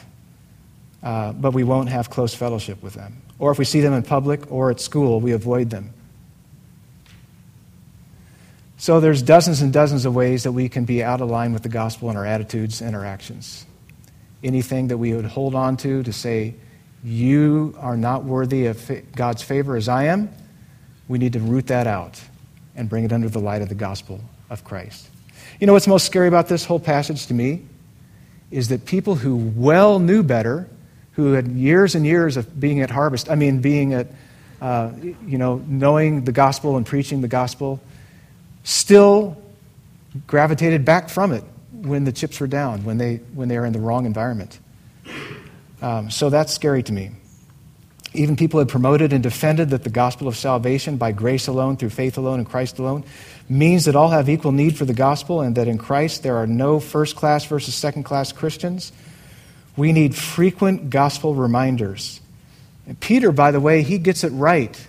uh, 1.03 1.33
but 1.33 1.51
we 1.51 1.65
won't 1.65 1.89
have 1.89 2.09
close 2.09 2.33
fellowship 2.33 2.81
with 2.81 2.93
them. 2.93 3.21
Or 3.37 3.51
if 3.51 3.59
we 3.59 3.65
see 3.65 3.81
them 3.81 3.91
in 3.91 4.01
public 4.01 4.49
or 4.49 4.71
at 4.71 4.79
school, 4.79 5.19
we 5.19 5.33
avoid 5.33 5.69
them. 5.69 5.93
So 8.77 9.01
there's 9.01 9.21
dozens 9.21 9.61
and 9.61 9.73
dozens 9.73 10.05
of 10.05 10.15
ways 10.15 10.43
that 10.43 10.53
we 10.53 10.69
can 10.69 10.85
be 10.85 11.03
out 11.03 11.19
of 11.19 11.29
line 11.29 11.51
with 11.51 11.63
the 11.63 11.69
gospel 11.69 12.09
in 12.09 12.15
our 12.15 12.25
attitudes 12.25 12.81
and 12.81 12.95
our 12.95 13.03
actions. 13.03 13.65
Anything 14.41 14.87
that 14.87 14.99
we 14.99 15.11
would 15.11 15.25
hold 15.25 15.53
on 15.53 15.75
to 15.75 16.01
to 16.03 16.13
say, 16.13 16.55
you 17.03 17.75
are 17.79 17.97
not 17.97 18.23
worthy 18.23 18.67
of 18.67 18.91
God's 19.15 19.41
favor 19.41 19.75
as 19.75 19.87
I 19.87 20.05
am, 20.05 20.29
we 21.07 21.17
need 21.17 21.33
to 21.33 21.39
root 21.39 21.67
that 21.67 21.87
out 21.87 22.21
and 22.75 22.87
bring 22.89 23.03
it 23.03 23.11
under 23.11 23.29
the 23.29 23.39
light 23.39 23.61
of 23.61 23.69
the 23.69 23.75
gospel 23.75 24.21
of 24.49 24.63
Christ. 24.63 25.09
You 25.59 25.67
know 25.67 25.73
what's 25.73 25.87
most 25.87 26.05
scary 26.05 26.27
about 26.27 26.47
this 26.47 26.65
whole 26.65 26.79
passage 26.79 27.27
to 27.27 27.33
me? 27.33 27.63
Is 28.49 28.69
that 28.69 28.85
people 28.85 29.15
who 29.15 29.35
well 29.55 29.99
knew 29.99 30.23
better, 30.23 30.69
who 31.13 31.33
had 31.33 31.47
years 31.47 31.95
and 31.95 32.05
years 32.05 32.37
of 32.37 32.59
being 32.59 32.81
at 32.81 32.89
harvest, 32.89 33.29
I 33.29 33.35
mean, 33.35 33.61
being 33.61 33.93
at, 33.93 34.07
uh, 34.61 34.91
you 35.25 35.37
know, 35.37 35.63
knowing 35.67 36.23
the 36.23 36.31
gospel 36.31 36.77
and 36.77 36.85
preaching 36.85 37.21
the 37.21 37.27
gospel, 37.27 37.79
still 38.63 39.41
gravitated 40.27 40.85
back 40.85 41.09
from 41.09 41.31
it 41.31 41.43
when 41.71 42.03
the 42.03 42.11
chips 42.11 42.39
were 42.39 42.47
down, 42.47 42.83
when 42.83 42.97
they, 42.97 43.17
when 43.33 43.47
they 43.47 43.57
are 43.57 43.65
in 43.65 43.73
the 43.73 43.79
wrong 43.79 44.05
environment. 44.05 44.59
Um, 45.81 46.11
so 46.11 46.29
that's 46.29 46.53
scary 46.53 46.83
to 46.83 46.93
me. 46.93 47.11
Even 48.13 48.35
people 48.35 48.59
had 48.59 48.67
promoted 48.67 49.13
and 49.13 49.23
defended 49.23 49.69
that 49.69 49.83
the 49.83 49.89
gospel 49.89 50.27
of 50.27 50.35
salvation 50.35 50.97
by 50.97 51.13
grace 51.13 51.47
alone, 51.47 51.77
through 51.77 51.91
faith 51.91 52.17
alone, 52.17 52.39
in 52.39 52.45
Christ 52.45 52.77
alone, 52.77 53.05
means 53.47 53.85
that 53.85 53.95
all 53.95 54.09
have 54.09 54.29
equal 54.29 54.51
need 54.51 54.77
for 54.77 54.85
the 54.85 54.93
gospel 54.93 55.41
and 55.41 55.55
that 55.55 55.67
in 55.67 55.77
Christ 55.77 56.23
there 56.23 56.35
are 56.35 56.47
no 56.47 56.79
first 56.79 57.15
class 57.15 57.45
versus 57.45 57.73
second 57.73 58.03
class 58.03 58.31
Christians. 58.31 58.91
We 59.77 59.93
need 59.93 60.13
frequent 60.13 60.89
gospel 60.89 61.35
reminders. 61.35 62.19
And 62.85 62.99
Peter, 62.99 63.31
by 63.31 63.51
the 63.51 63.61
way, 63.61 63.81
he 63.81 63.97
gets 63.97 64.25
it 64.25 64.29
right 64.29 64.87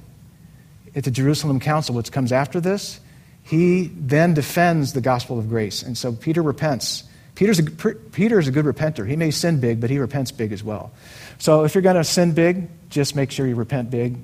at 0.96 1.05
the 1.05 1.11
Jerusalem 1.11 1.61
Council, 1.61 1.94
which 1.94 2.11
comes 2.11 2.33
after 2.33 2.61
this 2.61 3.00
he 3.44 3.90
then 3.94 4.35
defends 4.35 4.92
the 4.92 5.00
gospel 5.00 5.38
of 5.38 5.48
grace. 5.48 5.83
And 5.83 5.96
so 5.98 6.12
Peter 6.12 6.42
repents. 6.42 7.05
Peter's 7.42 7.59
a, 7.59 7.64
Peter 7.64 8.38
is 8.38 8.46
a 8.46 8.52
good 8.52 8.66
repenter. 8.66 9.05
He 9.05 9.16
may 9.16 9.33
sin 9.33 9.59
big, 9.59 9.81
but 9.81 9.90
he 9.90 9.98
repents 9.98 10.31
big 10.31 10.52
as 10.52 10.62
well. 10.62 10.92
So 11.38 11.64
if 11.64 11.74
you're 11.74 11.83
going 11.83 11.96
to 11.96 12.05
sin 12.05 12.35
big, 12.35 12.68
just 12.88 13.16
make 13.16 13.33
sure 13.33 13.48
you 13.48 13.57
repent 13.57 13.90
big. 13.90 14.16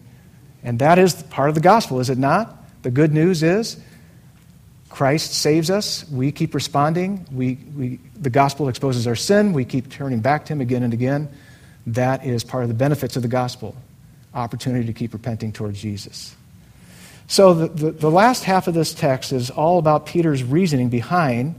And 0.63 0.79
that 0.79 1.01
is 1.01 1.21
part 1.25 1.49
of 1.49 1.57
the 1.57 1.61
gospel, 1.61 1.99
is 1.99 2.11
it 2.11 2.19
not? 2.19 2.57
The 2.83 2.93
good 2.93 3.13
news 3.13 3.43
is 3.43 3.77
Christ 4.89 5.33
saves 5.35 5.69
us. 5.69 6.09
We 6.09 6.31
keep 6.31 6.55
responding. 6.55 7.27
We, 7.33 7.59
we, 7.77 7.99
the 8.15 8.31
gospel 8.31 8.69
exposes 8.69 9.09
our 9.09 9.17
sin. 9.17 9.53
We 9.53 9.65
keep 9.65 9.91
turning 9.91 10.21
back 10.21 10.45
to 10.45 10.53
Him 10.53 10.61
again 10.61 10.85
and 10.85 10.93
again. 10.93 11.29
That 11.89 12.25
is 12.25 12.45
part 12.45 12.63
of 12.63 12.69
the 12.69 12.77
benefits 12.77 13.17
of 13.17 13.23
the 13.23 13.29
gospel 13.29 13.75
opportunity 14.33 14.87
to 14.87 14.93
keep 14.93 15.13
repenting 15.13 15.51
towards 15.51 15.83
Jesus. 15.83 16.37
So, 17.27 17.53
the, 17.53 17.67
the, 17.67 17.91
the, 17.91 18.11
last 18.13 18.45
half 18.45 18.69
of 18.69 18.75
this 18.75 18.95
text 18.95 19.33
is 19.33 19.51
all 19.51 19.81
about 19.81 20.07
Peter's 20.07 20.45
reasoning 20.45 20.89
behind 20.89 21.57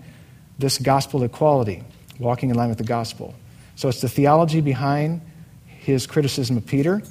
this 0.60 0.78
gospel 0.78 1.24
equality, 1.24 1.84
walking 2.20 2.50
in 2.50 2.56
line 2.56 2.70
with 2.70 2.78
the 2.78 2.84
gospel. 2.84 3.34
So, 3.76 3.88
it's 3.90 4.02
the 4.02 4.10
theology 4.10 4.62
behind 4.62 5.22
his 5.66 6.06
criticism 6.06 6.58
of 6.58 6.66
Peter. 6.66 7.02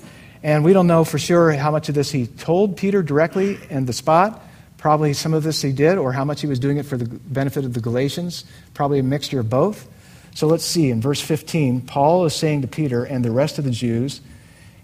And 0.42 0.64
we 0.64 0.72
don't 0.72 0.86
know 0.86 1.02
for 1.02 1.18
sure 1.18 1.50
how 1.52 1.70
much 1.70 1.88
of 1.88 1.94
this 1.94 2.10
he 2.10 2.26
told 2.26 2.76
Peter 2.76 3.02
directly 3.02 3.58
in 3.70 3.86
the 3.86 3.92
spot. 3.92 4.44
Probably 4.76 5.12
some 5.14 5.34
of 5.34 5.42
this 5.42 5.60
he 5.62 5.72
did, 5.72 5.98
or 5.98 6.12
how 6.12 6.24
much 6.24 6.42
he 6.42 6.46
was 6.46 6.60
doing 6.60 6.76
it 6.76 6.84
for 6.84 6.96
the 6.96 7.06
benefit 7.06 7.64
of 7.64 7.74
the 7.74 7.80
Galatians. 7.80 8.44
Probably 8.74 9.00
a 9.00 9.02
mixture 9.02 9.40
of 9.40 9.50
both. 9.50 9.88
So, 10.34 10.46
let's 10.46 10.64
see. 10.64 10.90
In 10.90 11.00
verse 11.00 11.20
15, 11.20 11.80
Paul 11.80 12.26
is 12.26 12.34
saying 12.34 12.62
to 12.62 12.68
Peter 12.68 13.02
and 13.02 13.24
the 13.24 13.32
rest 13.32 13.58
of 13.58 13.64
the 13.64 13.70
Jews, 13.70 14.20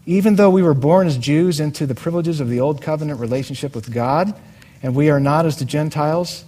even 0.07 0.37
though 0.37 0.51
we 0.51 0.63
were 0.63 0.75
born 0.75 1.07
as 1.07 1.17
Jews 1.17 1.61
into 1.61 1.87
the 1.87 1.95
privileges 1.95 2.41
of 2.41 2.49
the 2.49 2.61
old 2.61 2.83
covenant 2.83 3.21
relationship 3.21 3.75
with 3.75 3.93
God, 3.93 4.35
and 4.83 4.95
we 4.95 5.11
are 5.11 5.21
not 5.21 5.47
as 5.47 5.59
the 5.59 5.65
Gentiles, 5.65 6.45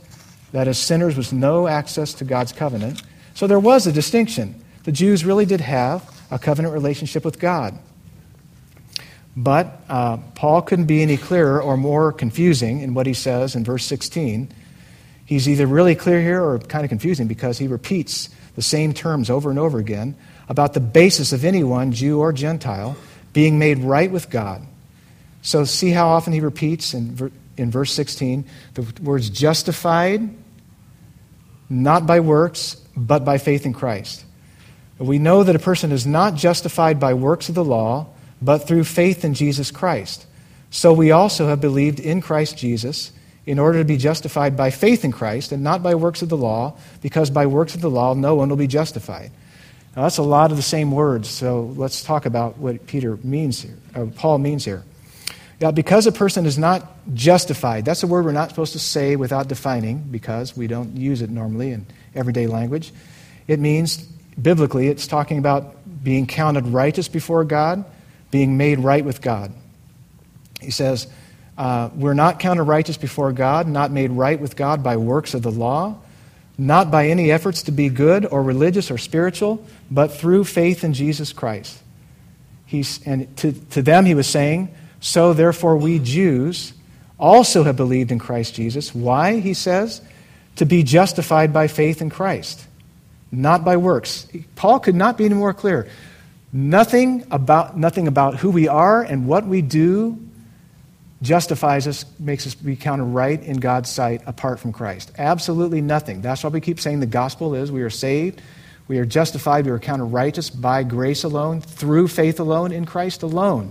that 0.52 0.68
as 0.68 0.78
sinners 0.78 1.16
with 1.16 1.32
no 1.32 1.66
access 1.66 2.14
to 2.14 2.24
God's 2.24 2.52
covenant. 2.52 3.02
So 3.34 3.46
there 3.46 3.60
was 3.60 3.86
a 3.86 3.92
distinction. 3.92 4.62
The 4.84 4.92
Jews 4.92 5.24
really 5.24 5.46
did 5.46 5.60
have 5.60 6.08
a 6.30 6.38
covenant 6.38 6.74
relationship 6.74 7.24
with 7.24 7.38
God. 7.38 7.78
But 9.36 9.80
uh, 9.88 10.16
Paul 10.34 10.62
couldn't 10.62 10.86
be 10.86 11.02
any 11.02 11.18
clearer 11.18 11.60
or 11.60 11.76
more 11.76 12.12
confusing 12.12 12.80
in 12.80 12.94
what 12.94 13.06
he 13.06 13.12
says 13.12 13.54
in 13.54 13.64
verse 13.64 13.84
16. 13.84 14.48
He's 15.26 15.48
either 15.48 15.66
really 15.66 15.94
clear 15.94 16.22
here 16.22 16.42
or 16.42 16.58
kind 16.58 16.84
of 16.84 16.88
confusing 16.88 17.26
because 17.26 17.58
he 17.58 17.68
repeats 17.68 18.30
the 18.54 18.62
same 18.62 18.94
terms 18.94 19.28
over 19.28 19.50
and 19.50 19.58
over 19.58 19.78
again 19.78 20.16
about 20.48 20.72
the 20.72 20.80
basis 20.80 21.32
of 21.32 21.44
anyone, 21.44 21.92
Jew 21.92 22.20
or 22.20 22.32
Gentile, 22.32 22.96
being 23.32 23.58
made 23.58 23.78
right 23.78 24.10
with 24.10 24.30
God. 24.30 24.62
So, 25.42 25.64
see 25.64 25.90
how 25.90 26.08
often 26.08 26.32
he 26.32 26.40
repeats 26.40 26.94
in, 26.94 27.30
in 27.56 27.70
verse 27.70 27.92
16 27.92 28.44
the 28.74 29.02
words 29.02 29.30
justified, 29.30 30.28
not 31.68 32.06
by 32.06 32.20
works, 32.20 32.76
but 32.96 33.24
by 33.24 33.38
faith 33.38 33.66
in 33.66 33.72
Christ. 33.72 34.24
We 34.98 35.18
know 35.18 35.42
that 35.42 35.56
a 35.56 35.60
person 35.60 35.92
is 35.92 36.06
not 36.06 36.34
justified 36.34 36.98
by 36.98 37.14
works 37.14 37.48
of 37.48 37.54
the 37.54 37.64
law, 37.64 38.06
but 38.40 38.66
through 38.66 38.84
faith 38.84 39.24
in 39.24 39.34
Jesus 39.34 39.70
Christ. 39.70 40.26
So 40.70 40.92
we 40.92 41.10
also 41.10 41.48
have 41.48 41.60
believed 41.60 42.00
in 42.00 42.20
Christ 42.20 42.56
Jesus 42.56 43.12
in 43.44 43.58
order 43.58 43.78
to 43.78 43.84
be 43.84 43.96
justified 43.96 44.56
by 44.56 44.70
faith 44.70 45.04
in 45.04 45.12
Christ 45.12 45.52
and 45.52 45.62
not 45.62 45.82
by 45.82 45.94
works 45.94 46.22
of 46.22 46.28
the 46.28 46.36
law, 46.36 46.76
because 47.00 47.30
by 47.30 47.46
works 47.46 47.74
of 47.74 47.80
the 47.80 47.90
law 47.90 48.14
no 48.14 48.34
one 48.34 48.48
will 48.48 48.56
be 48.56 48.66
justified. 48.66 49.30
Now, 49.94 50.02
that's 50.02 50.18
a 50.18 50.22
lot 50.22 50.50
of 50.50 50.56
the 50.56 50.62
same 50.62 50.90
words, 50.90 51.28
so 51.28 51.72
let's 51.76 52.02
talk 52.02 52.26
about 52.26 52.58
what 52.58 52.86
Peter 52.86 53.16
means 53.18 53.62
here, 53.62 53.76
uh, 53.94 54.06
Paul 54.16 54.38
means 54.38 54.64
here. 54.64 54.82
Now, 55.60 55.70
because 55.70 56.06
a 56.06 56.12
person 56.12 56.44
is 56.44 56.58
not 56.58 56.86
justified, 57.14 57.84
that's 57.84 58.02
a 58.02 58.06
word 58.06 58.24
we're 58.24 58.32
not 58.32 58.50
supposed 58.50 58.72
to 58.72 58.78
say 58.78 59.16
without 59.16 59.48
defining, 59.48 59.98
because 60.10 60.56
we 60.56 60.66
don't 60.66 60.96
use 60.96 61.22
it 61.22 61.30
normally 61.30 61.70
in 61.70 61.86
everyday 62.14 62.46
language. 62.46 62.92
It 63.48 63.58
means, 63.58 63.96
biblically, 64.40 64.88
it's 64.88 65.06
talking 65.06 65.38
about 65.38 65.74
being 66.04 66.26
counted 66.26 66.66
righteous 66.66 67.08
before 67.08 67.44
God, 67.44 67.84
being 68.30 68.58
made 68.58 68.80
right 68.80 69.04
with 69.04 69.22
God. 69.22 69.52
He 70.60 70.70
says, 70.70 71.06
uh, 71.56 71.88
We're 71.94 72.14
not 72.14 72.38
counted 72.38 72.64
righteous 72.64 72.98
before 72.98 73.32
God, 73.32 73.66
not 73.66 73.90
made 73.90 74.10
right 74.10 74.38
with 74.38 74.56
God 74.56 74.82
by 74.82 74.98
works 74.98 75.32
of 75.32 75.42
the 75.42 75.50
law, 75.50 75.96
not 76.58 76.90
by 76.90 77.08
any 77.08 77.30
efforts 77.30 77.62
to 77.64 77.72
be 77.72 77.88
good 77.88 78.26
or 78.26 78.42
religious 78.42 78.90
or 78.90 78.98
spiritual, 78.98 79.64
but 79.90 80.08
through 80.08 80.44
faith 80.44 80.84
in 80.84 80.92
Jesus 80.92 81.32
Christ. 81.32 81.82
He's, 82.66 83.00
and 83.06 83.34
to, 83.38 83.52
to 83.70 83.80
them 83.80 84.04
he 84.04 84.14
was 84.14 84.26
saying, 84.26 84.74
So 85.06 85.34
therefore 85.34 85.76
we 85.76 86.00
Jews 86.00 86.72
also 87.16 87.62
have 87.62 87.76
believed 87.76 88.10
in 88.10 88.18
Christ 88.18 88.56
Jesus. 88.56 88.92
Why, 88.92 89.38
he 89.38 89.54
says? 89.54 90.02
To 90.56 90.66
be 90.66 90.82
justified 90.82 91.52
by 91.52 91.68
faith 91.68 92.02
in 92.02 92.10
Christ, 92.10 92.66
not 93.30 93.64
by 93.64 93.76
works. 93.76 94.26
Paul 94.56 94.80
could 94.80 94.96
not 94.96 95.16
be 95.16 95.24
any 95.24 95.36
more 95.36 95.54
clear. 95.54 95.88
Nothing 96.52 97.24
about, 97.30 97.78
nothing 97.78 98.08
about 98.08 98.34
who 98.34 98.50
we 98.50 98.66
are 98.66 99.00
and 99.00 99.28
what 99.28 99.46
we 99.46 99.62
do 99.62 100.18
justifies 101.22 101.86
us, 101.86 102.04
makes 102.18 102.44
us 102.44 102.56
be 102.56 102.74
counted 102.74 103.04
right 103.04 103.40
in 103.40 103.58
God's 103.58 103.88
sight 103.88 104.22
apart 104.26 104.58
from 104.58 104.72
Christ. 104.72 105.12
Absolutely 105.18 105.82
nothing. 105.82 106.20
That's 106.20 106.42
why 106.42 106.50
we 106.50 106.60
keep 106.60 106.80
saying 106.80 106.98
the 106.98 107.06
gospel 107.06 107.54
is 107.54 107.70
we 107.70 107.82
are 107.82 107.90
saved, 107.90 108.42
we 108.88 108.98
are 108.98 109.06
justified, 109.06 109.66
we 109.66 109.70
are 109.70 109.78
counted 109.78 110.06
righteous 110.06 110.50
by 110.50 110.82
grace 110.82 111.22
alone, 111.22 111.60
through 111.60 112.08
faith 112.08 112.40
alone, 112.40 112.72
in 112.72 112.86
Christ 112.86 113.22
alone. 113.22 113.70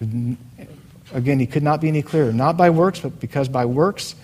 Again, 0.00 1.38
he 1.38 1.46
could 1.46 1.62
not 1.62 1.80
be 1.80 1.88
any 1.88 2.02
clearer. 2.02 2.32
Not 2.32 2.56
by 2.56 2.70
works, 2.70 3.00
but 3.00 3.20
because 3.20 3.48
by 3.48 3.66
works 3.66 4.14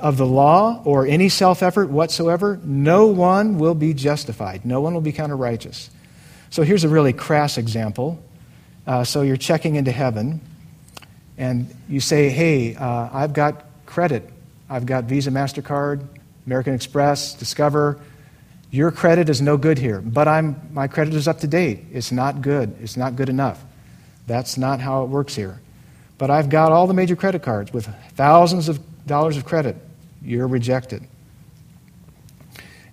of 0.00 0.16
the 0.16 0.26
law 0.26 0.82
or 0.84 1.06
any 1.06 1.28
self 1.28 1.62
effort 1.62 1.88
whatsoever, 1.88 2.60
no 2.64 3.06
one 3.06 3.58
will 3.58 3.74
be 3.74 3.94
justified. 3.94 4.64
No 4.64 4.80
one 4.80 4.94
will 4.94 5.00
be 5.00 5.12
counted 5.12 5.36
righteous. 5.36 5.90
So 6.50 6.62
here's 6.62 6.84
a 6.84 6.88
really 6.88 7.12
crass 7.12 7.58
example. 7.58 8.22
Uh, 8.86 9.04
so 9.04 9.22
you're 9.22 9.36
checking 9.36 9.76
into 9.76 9.92
heaven 9.92 10.40
and 11.38 11.74
you 11.88 12.00
say, 12.00 12.28
hey, 12.28 12.76
uh, 12.76 13.08
I've 13.12 13.32
got 13.32 13.64
credit. 13.86 14.28
I've 14.68 14.86
got 14.86 15.04
Visa, 15.04 15.30
MasterCard, 15.30 16.06
American 16.46 16.74
Express, 16.74 17.34
Discover. 17.34 17.98
Your 18.70 18.90
credit 18.90 19.28
is 19.28 19.40
no 19.40 19.56
good 19.56 19.78
here, 19.78 20.00
but 20.00 20.26
I'm, 20.26 20.60
my 20.72 20.88
credit 20.88 21.14
is 21.14 21.28
up 21.28 21.40
to 21.40 21.46
date. 21.46 21.84
It's 21.92 22.10
not 22.10 22.42
good. 22.42 22.76
It's 22.80 22.96
not 22.96 23.16
good 23.16 23.28
enough. 23.28 23.64
That's 24.26 24.56
not 24.56 24.80
how 24.80 25.04
it 25.04 25.06
works 25.08 25.34
here. 25.34 25.60
But 26.18 26.30
I've 26.30 26.48
got 26.48 26.72
all 26.72 26.86
the 26.86 26.94
major 26.94 27.16
credit 27.16 27.42
cards 27.42 27.72
with 27.72 27.86
thousands 28.12 28.68
of 28.68 28.80
dollars 29.06 29.36
of 29.36 29.44
credit. 29.44 29.76
You're 30.22 30.46
rejected. 30.46 31.06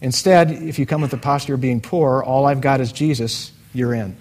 Instead, 0.01 0.51
if 0.51 0.79
you 0.79 0.85
come 0.85 1.01
with 1.01 1.11
the 1.11 1.17
posture 1.17 1.53
of 1.53 1.61
being 1.61 1.79
poor, 1.79 2.23
all 2.23 2.45
I've 2.45 2.61
got 2.61 2.81
is 2.81 2.91
Jesus, 2.91 3.51
you're 3.73 3.93
in. 3.93 4.17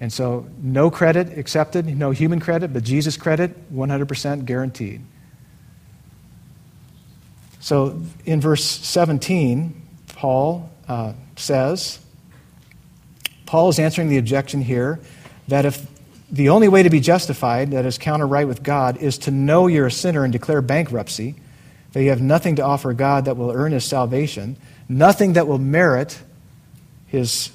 And 0.00 0.12
so, 0.12 0.46
no 0.60 0.90
credit 0.90 1.38
accepted, 1.38 1.86
no 1.86 2.10
human 2.10 2.40
credit, 2.40 2.72
but 2.72 2.84
Jesus 2.84 3.16
credit, 3.16 3.74
100% 3.74 4.44
guaranteed. 4.44 5.00
So, 7.60 8.00
in 8.24 8.40
verse 8.40 8.64
17, 8.64 9.80
Paul 10.14 10.70
uh, 10.88 11.14
says, 11.36 11.98
Paul 13.46 13.70
is 13.70 13.78
answering 13.78 14.08
the 14.08 14.18
objection 14.18 14.60
here 14.60 15.00
that 15.48 15.64
if 15.66 15.86
the 16.30 16.50
only 16.50 16.68
way 16.68 16.82
to 16.82 16.90
be 16.90 17.00
justified, 17.00 17.70
that 17.72 17.86
is 17.86 17.98
counter 17.98 18.26
right 18.26 18.46
with 18.46 18.62
God, 18.62 18.98
is 18.98 19.18
to 19.18 19.30
know 19.30 19.66
you're 19.66 19.86
a 19.86 19.90
sinner 19.90 20.24
and 20.24 20.32
declare 20.32 20.60
bankruptcy, 20.60 21.34
that 21.92 22.02
you 22.02 22.10
have 22.10 22.20
nothing 22.20 22.56
to 22.56 22.62
offer 22.62 22.92
God 22.92 23.24
that 23.24 23.36
will 23.36 23.50
earn 23.50 23.72
his 23.72 23.84
salvation, 23.84 24.56
nothing 24.88 25.34
that 25.34 25.46
will 25.46 25.58
merit 25.58 26.18
his 27.06 27.50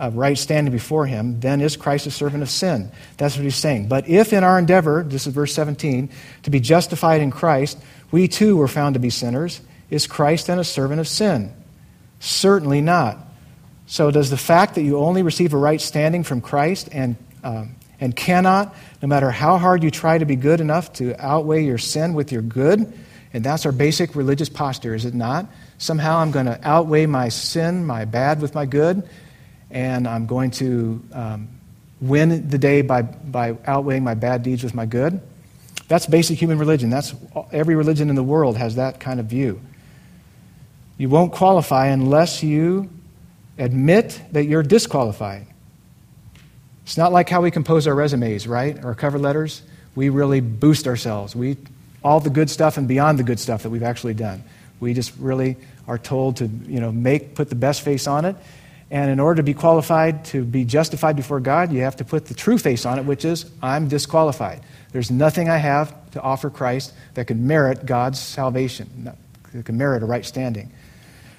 uh, 0.00 0.10
right 0.10 0.38
standing 0.38 0.72
before 0.72 1.06
him, 1.06 1.40
then 1.40 1.60
is 1.60 1.76
Christ 1.76 2.06
a 2.06 2.10
servant 2.10 2.42
of 2.42 2.50
sin. 2.50 2.90
That's 3.16 3.36
what 3.36 3.44
he's 3.44 3.56
saying. 3.56 3.88
But 3.88 4.08
if 4.08 4.32
in 4.32 4.42
our 4.44 4.58
endeavor, 4.58 5.04
this 5.04 5.26
is 5.26 5.34
verse 5.34 5.54
17, 5.54 6.10
to 6.44 6.50
be 6.50 6.60
justified 6.60 7.20
in 7.20 7.30
Christ, 7.30 7.78
we 8.10 8.28
too 8.28 8.56
were 8.56 8.68
found 8.68 8.94
to 8.94 9.00
be 9.00 9.10
sinners, 9.10 9.60
is 9.90 10.06
Christ 10.06 10.46
then 10.46 10.58
a 10.58 10.64
servant 10.64 11.00
of 11.00 11.08
sin? 11.08 11.52
Certainly 12.18 12.80
not. 12.80 13.18
So, 13.86 14.10
does 14.10 14.30
the 14.30 14.38
fact 14.38 14.76
that 14.76 14.82
you 14.82 14.98
only 14.98 15.22
receive 15.22 15.52
a 15.52 15.56
right 15.58 15.80
standing 15.80 16.22
from 16.22 16.40
Christ 16.40 16.88
and, 16.92 17.16
um, 17.42 17.76
and 18.00 18.14
cannot, 18.14 18.74
no 19.00 19.08
matter 19.08 19.30
how 19.30 19.58
hard 19.58 19.82
you 19.82 19.90
try 19.90 20.18
to 20.18 20.24
be 20.24 20.36
good 20.36 20.60
enough, 20.60 20.92
to 20.94 21.14
outweigh 21.24 21.64
your 21.64 21.78
sin 21.78 22.14
with 22.14 22.32
your 22.32 22.42
good? 22.42 22.92
And 23.32 23.42
that's 23.44 23.64
our 23.64 23.72
basic 23.72 24.14
religious 24.14 24.48
posture, 24.48 24.94
is 24.94 25.04
it 25.04 25.14
not? 25.14 25.46
Somehow 25.78 26.18
I'm 26.18 26.30
going 26.30 26.46
to 26.46 26.58
outweigh 26.62 27.06
my 27.06 27.28
sin, 27.28 27.86
my 27.86 28.04
bad, 28.04 28.42
with 28.42 28.54
my 28.54 28.66
good, 28.66 29.08
and 29.70 30.06
I'm 30.06 30.26
going 30.26 30.50
to 30.52 31.02
um, 31.12 31.48
win 32.00 32.48
the 32.48 32.58
day 32.58 32.82
by, 32.82 33.02
by 33.02 33.56
outweighing 33.66 34.04
my 34.04 34.14
bad 34.14 34.42
deeds 34.42 34.62
with 34.62 34.74
my 34.74 34.84
good. 34.84 35.20
That's 35.88 36.06
basic 36.06 36.38
human 36.38 36.58
religion. 36.58 36.90
That's 36.90 37.14
every 37.52 37.74
religion 37.74 38.10
in 38.10 38.16
the 38.16 38.22
world 38.22 38.56
has 38.56 38.76
that 38.76 39.00
kind 39.00 39.20
of 39.20 39.26
view. 39.26 39.60
You 40.98 41.08
won't 41.08 41.32
qualify 41.32 41.86
unless 41.88 42.42
you 42.42 42.90
admit 43.58 44.20
that 44.32 44.44
you're 44.44 44.62
disqualified. 44.62 45.46
It's 46.84 46.96
not 46.96 47.12
like 47.12 47.28
how 47.28 47.40
we 47.42 47.50
compose 47.50 47.86
our 47.86 47.94
resumes, 47.94 48.46
right? 48.46 48.82
Our 48.84 48.94
cover 48.94 49.18
letters. 49.18 49.62
We 49.94 50.08
really 50.08 50.40
boost 50.40 50.86
ourselves. 50.86 51.36
We 51.36 51.56
all 52.02 52.20
the 52.20 52.30
good 52.30 52.50
stuff 52.50 52.76
and 52.76 52.88
beyond 52.88 53.18
the 53.18 53.22
good 53.22 53.38
stuff 53.38 53.62
that 53.62 53.70
we've 53.70 53.82
actually 53.82 54.14
done. 54.14 54.42
We 54.80 54.94
just 54.94 55.12
really 55.18 55.56
are 55.86 55.98
told 55.98 56.38
to, 56.38 56.46
you 56.46 56.80
know, 56.80 56.90
make 56.90 57.34
put 57.34 57.48
the 57.48 57.54
best 57.54 57.82
face 57.82 58.06
on 58.06 58.24
it 58.24 58.36
and 58.92 59.10
in 59.10 59.20
order 59.20 59.36
to 59.36 59.42
be 59.42 59.54
qualified 59.54 60.26
to 60.26 60.44
be 60.44 60.66
justified 60.66 61.16
before 61.16 61.40
God, 61.40 61.72
you 61.72 61.80
have 61.80 61.96
to 61.96 62.04
put 62.04 62.26
the 62.26 62.34
true 62.34 62.58
face 62.58 62.84
on 62.84 62.98
it, 62.98 63.06
which 63.06 63.24
is, 63.24 63.50
I'm 63.62 63.88
disqualified. 63.88 64.60
There's 64.92 65.10
nothing 65.10 65.48
I 65.48 65.56
have 65.56 66.10
to 66.10 66.20
offer 66.20 66.50
Christ 66.50 66.92
that 67.14 67.26
can 67.26 67.46
merit 67.46 67.86
God's 67.86 68.20
salvation, 68.20 69.10
that 69.54 69.64
can 69.64 69.78
merit 69.78 70.02
a 70.02 70.06
right 70.06 70.26
standing. 70.26 70.70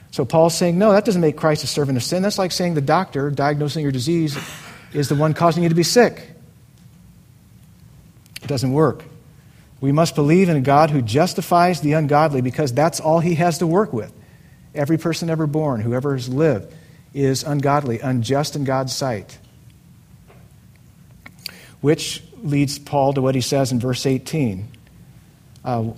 So 0.09 0.25
Paul's 0.25 0.57
saying, 0.57 0.79
no, 0.79 0.93
that 0.93 1.05
doesn't 1.05 1.21
make 1.21 1.37
Christ 1.37 1.63
a 1.63 1.67
servant 1.67 1.95
of 1.95 2.03
sin. 2.03 2.23
That's 2.23 2.39
like 2.39 2.51
saying 2.51 2.73
the 2.73 2.81
doctor 2.81 3.29
diagnosing 3.29 3.83
your 3.83 3.91
disease 3.91 4.35
is 4.93 5.09
the 5.09 5.15
one 5.15 5.33
causing 5.33 5.63
you 5.63 5.69
to 5.69 5.75
be 5.75 5.83
sick. 5.83 6.29
It 8.41 8.47
doesn't 8.47 8.71
work. 8.71 9.03
We 9.81 9.91
must 9.91 10.15
believe 10.15 10.49
in 10.49 10.55
a 10.55 10.61
God 10.61 10.91
who 10.91 11.01
justifies 11.01 11.81
the 11.81 11.93
ungodly 11.93 12.41
because 12.41 12.73
that's 12.73 12.99
all 12.99 13.19
he 13.19 13.35
has 13.35 13.57
to 13.57 13.67
work 13.67 13.91
with. 13.91 14.13
Every 14.73 14.97
person 14.97 15.29
ever 15.29 15.45
born, 15.45 15.81
whoever 15.81 16.13
has 16.13 16.29
lived, 16.29 16.73
is 17.13 17.43
ungodly, 17.43 17.99
unjust 17.99 18.55
in 18.55 18.63
God's 18.63 18.95
sight. 18.95 19.37
Which 21.81 22.23
leads 22.41 22.79
Paul 22.79 23.13
to 23.13 23.21
what 23.21 23.35
he 23.35 23.41
says 23.41 23.71
in 23.71 23.79
verse 23.79 24.05
18. 24.05 24.67
Uh, 25.63 25.91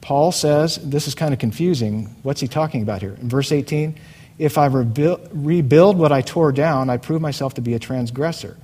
Paul 0.00 0.30
says, 0.30 0.76
this 0.76 1.08
is 1.08 1.14
kind 1.14 1.32
of 1.32 1.40
confusing. 1.40 2.14
What's 2.22 2.40
he 2.40 2.48
talking 2.48 2.82
about 2.82 3.02
here? 3.02 3.16
In 3.20 3.28
verse 3.28 3.50
18, 3.50 3.98
if 4.38 4.58
I 4.58 4.66
rebuild, 4.66 5.98
what 5.98 6.12
I 6.12 6.20
tore 6.20 6.52
down, 6.52 6.90
I 6.90 6.98
prove 6.98 7.22
myself 7.22 7.54
to 7.54 7.60
be 7.60 7.74
a 7.74 7.78
transgressor. 7.78 8.56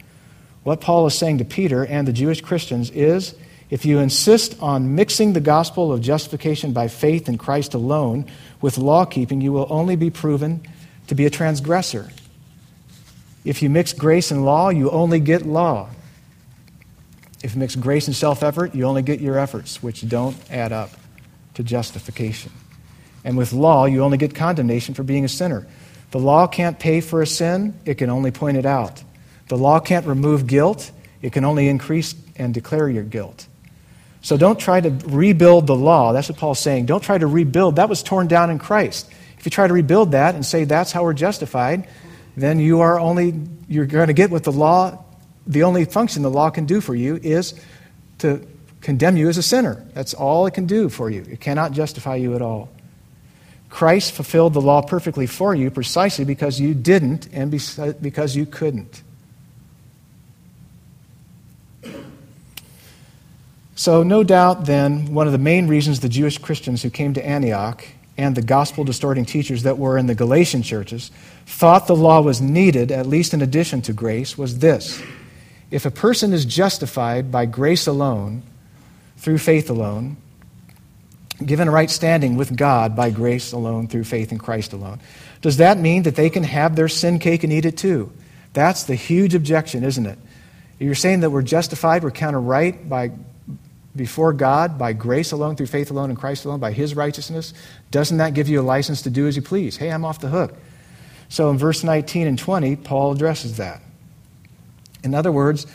What 0.64 0.80
Paul 0.80 1.06
is 1.06 1.14
saying 1.14 1.38
to 1.38 1.44
Peter 1.44 1.84
and 1.84 2.06
the 2.06 2.12
Jewish 2.12 2.40
Christians 2.40 2.90
is 2.90 3.34
if 3.70 3.86
you 3.86 3.98
insist 4.00 4.60
on 4.60 4.94
mixing 4.94 5.32
the 5.32 5.40
gospel 5.40 5.92
of 5.92 6.02
justification 6.02 6.72
by 6.72 6.88
faith 6.88 7.26
in 7.28 7.38
Christ 7.38 7.72
alone 7.72 8.26
with 8.60 8.76
law 8.76 9.06
keeping, 9.06 9.40
you 9.40 9.50
will 9.50 9.66
only 9.70 9.96
be 9.96 10.10
proven 10.10 10.60
to 11.06 11.14
be 11.14 11.24
a 11.24 11.30
transgressor. 11.30 12.10
If 13.44 13.62
you 13.62 13.70
mix 13.70 13.94
grace 13.94 14.30
and 14.30 14.44
law, 14.44 14.68
you 14.68 14.90
only 14.90 15.20
get 15.20 15.46
law. 15.46 15.88
If 17.42 17.54
you 17.54 17.60
mix 17.60 17.74
grace 17.74 18.06
and 18.06 18.14
self 18.14 18.42
effort, 18.42 18.74
you 18.74 18.84
only 18.84 19.02
get 19.02 19.20
your 19.20 19.38
efforts, 19.38 19.82
which 19.82 20.06
don't 20.06 20.36
add 20.50 20.70
up 20.70 20.90
to 21.54 21.64
justification. 21.64 22.52
And 23.24 23.36
with 23.36 23.52
law, 23.52 23.86
you 23.86 24.02
only 24.02 24.18
get 24.18 24.34
condemnation 24.34 24.94
for 24.94 25.02
being 25.02 25.24
a 25.24 25.28
sinner. 25.28 25.66
The 26.10 26.18
law 26.18 26.46
can't 26.46 26.78
pay 26.78 27.00
for 27.00 27.22
a 27.22 27.26
sin, 27.26 27.78
it 27.84 27.94
can 27.94 28.10
only 28.10 28.30
point 28.30 28.56
it 28.56 28.66
out. 28.66 29.02
The 29.48 29.56
law 29.56 29.80
can't 29.80 30.06
remove 30.06 30.46
guilt, 30.46 30.90
it 31.20 31.32
can 31.32 31.44
only 31.44 31.68
increase 31.68 32.14
and 32.36 32.52
declare 32.52 32.88
your 32.88 33.04
guilt. 33.04 33.46
So 34.20 34.36
don't 34.36 34.58
try 34.58 34.80
to 34.80 34.90
rebuild 35.06 35.66
the 35.66 35.74
law. 35.74 36.12
That's 36.12 36.28
what 36.28 36.38
Paul's 36.38 36.60
saying. 36.60 36.86
Don't 36.86 37.02
try 37.02 37.18
to 37.18 37.26
rebuild. 37.26 37.76
That 37.76 37.88
was 37.88 38.02
torn 38.02 38.28
down 38.28 38.50
in 38.50 38.58
Christ. 38.58 39.10
If 39.38 39.46
you 39.46 39.50
try 39.50 39.66
to 39.66 39.74
rebuild 39.74 40.12
that 40.12 40.36
and 40.36 40.46
say 40.46 40.64
that's 40.64 40.92
how 40.92 41.02
we're 41.02 41.12
justified, 41.12 41.88
then 42.36 42.60
you 42.60 42.80
are 42.80 43.00
only, 43.00 43.34
you're 43.66 43.86
going 43.86 44.06
to 44.06 44.12
get 44.12 44.30
what 44.30 44.44
the 44.44 44.52
law, 44.52 45.04
the 45.46 45.64
only 45.64 45.84
function 45.84 46.22
the 46.22 46.30
law 46.30 46.50
can 46.50 46.66
do 46.66 46.80
for 46.80 46.94
you 46.94 47.16
is 47.16 47.60
to 48.18 48.46
condemn 48.80 49.16
you 49.16 49.28
as 49.28 49.38
a 49.38 49.42
sinner. 49.42 49.84
That's 49.94 50.14
all 50.14 50.46
it 50.46 50.54
can 50.54 50.66
do 50.66 50.88
for 50.88 51.10
you. 51.10 51.22
It 51.28 51.40
cannot 51.40 51.72
justify 51.72 52.16
you 52.16 52.36
at 52.36 52.42
all. 52.42 52.68
Christ 53.72 54.12
fulfilled 54.12 54.52
the 54.52 54.60
law 54.60 54.82
perfectly 54.82 55.26
for 55.26 55.54
you 55.54 55.70
precisely 55.70 56.26
because 56.26 56.60
you 56.60 56.74
didn't 56.74 57.26
and 57.32 57.50
because 57.50 58.36
you 58.36 58.44
couldn't. 58.44 59.02
So, 63.74 64.02
no 64.02 64.24
doubt 64.24 64.66
then, 64.66 65.14
one 65.14 65.26
of 65.26 65.32
the 65.32 65.38
main 65.38 65.68
reasons 65.68 66.00
the 66.00 66.10
Jewish 66.10 66.36
Christians 66.36 66.82
who 66.82 66.90
came 66.90 67.14
to 67.14 67.26
Antioch 67.26 67.82
and 68.18 68.36
the 68.36 68.42
gospel 68.42 68.84
distorting 68.84 69.24
teachers 69.24 69.62
that 69.62 69.78
were 69.78 69.96
in 69.96 70.06
the 70.06 70.14
Galatian 70.14 70.62
churches 70.62 71.10
thought 71.46 71.86
the 71.86 71.96
law 71.96 72.20
was 72.20 72.42
needed, 72.42 72.92
at 72.92 73.06
least 73.06 73.32
in 73.32 73.40
addition 73.40 73.80
to 73.82 73.94
grace, 73.94 74.36
was 74.36 74.58
this. 74.58 75.02
If 75.70 75.86
a 75.86 75.90
person 75.90 76.34
is 76.34 76.44
justified 76.44 77.32
by 77.32 77.46
grace 77.46 77.86
alone, 77.86 78.42
through 79.16 79.38
faith 79.38 79.70
alone, 79.70 80.18
given 81.46 81.68
right 81.70 81.90
standing 81.90 82.36
with 82.36 82.56
God 82.56 82.94
by 82.96 83.10
grace 83.10 83.52
alone, 83.52 83.88
through 83.88 84.04
faith 84.04 84.32
in 84.32 84.38
Christ 84.38 84.72
alone, 84.72 85.00
does 85.40 85.58
that 85.58 85.78
mean 85.78 86.04
that 86.04 86.16
they 86.16 86.30
can 86.30 86.42
have 86.42 86.76
their 86.76 86.88
sin 86.88 87.18
cake 87.18 87.44
and 87.44 87.52
eat 87.52 87.64
it 87.64 87.76
too? 87.76 88.12
That's 88.52 88.84
the 88.84 88.94
huge 88.94 89.34
objection, 89.34 89.84
isn't 89.84 90.06
it? 90.06 90.18
You're 90.78 90.94
saying 90.94 91.20
that 91.20 91.30
we're 91.30 91.42
justified, 91.42 92.02
we're 92.02 92.10
counted 92.10 92.40
right 92.40 92.88
by 92.88 93.12
before 93.94 94.32
God 94.32 94.78
by 94.78 94.92
grace 94.92 95.32
alone, 95.32 95.56
through 95.56 95.66
faith 95.66 95.90
alone, 95.90 96.10
in 96.10 96.16
Christ 96.16 96.44
alone, 96.44 96.60
by 96.60 96.72
His 96.72 96.94
righteousness, 96.94 97.52
doesn't 97.90 98.18
that 98.18 98.34
give 98.34 98.48
you 98.48 98.60
a 98.60 98.62
license 98.62 99.02
to 99.02 99.10
do 99.10 99.26
as 99.26 99.36
you 99.36 99.42
please? 99.42 99.76
Hey, 99.76 99.90
I'm 99.90 100.04
off 100.04 100.20
the 100.20 100.28
hook. 100.28 100.54
So 101.28 101.50
in 101.50 101.58
verse 101.58 101.84
19 101.84 102.26
and 102.26 102.38
20, 102.38 102.76
Paul 102.76 103.12
addresses 103.12 103.58
that. 103.58 103.82
In 105.04 105.14
other 105.14 105.32
words, 105.32 105.66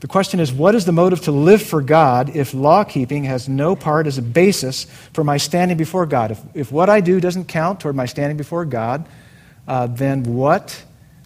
the 0.00 0.08
question 0.08 0.40
is 0.40 0.52
what 0.52 0.74
is 0.74 0.84
the 0.84 0.92
motive 0.92 1.22
to 1.22 1.32
live 1.32 1.62
for 1.62 1.80
God 1.80 2.34
if 2.36 2.52
law 2.52 2.84
keeping 2.84 3.24
has 3.24 3.48
no 3.48 3.74
part 3.74 4.06
as 4.06 4.18
a 4.18 4.22
basis 4.22 4.84
for 5.12 5.24
my 5.24 5.38
standing 5.38 5.76
before 5.76 6.04
God? 6.04 6.32
If, 6.32 6.40
if 6.54 6.72
what 6.72 6.90
I 6.90 7.00
do 7.00 7.20
doesn't 7.20 7.46
count 7.46 7.80
toward 7.80 7.96
my 7.96 8.06
standing 8.06 8.36
before 8.36 8.64
God, 8.66 9.08
uh, 9.66 9.86
then 9.86 10.22
what 10.34 10.82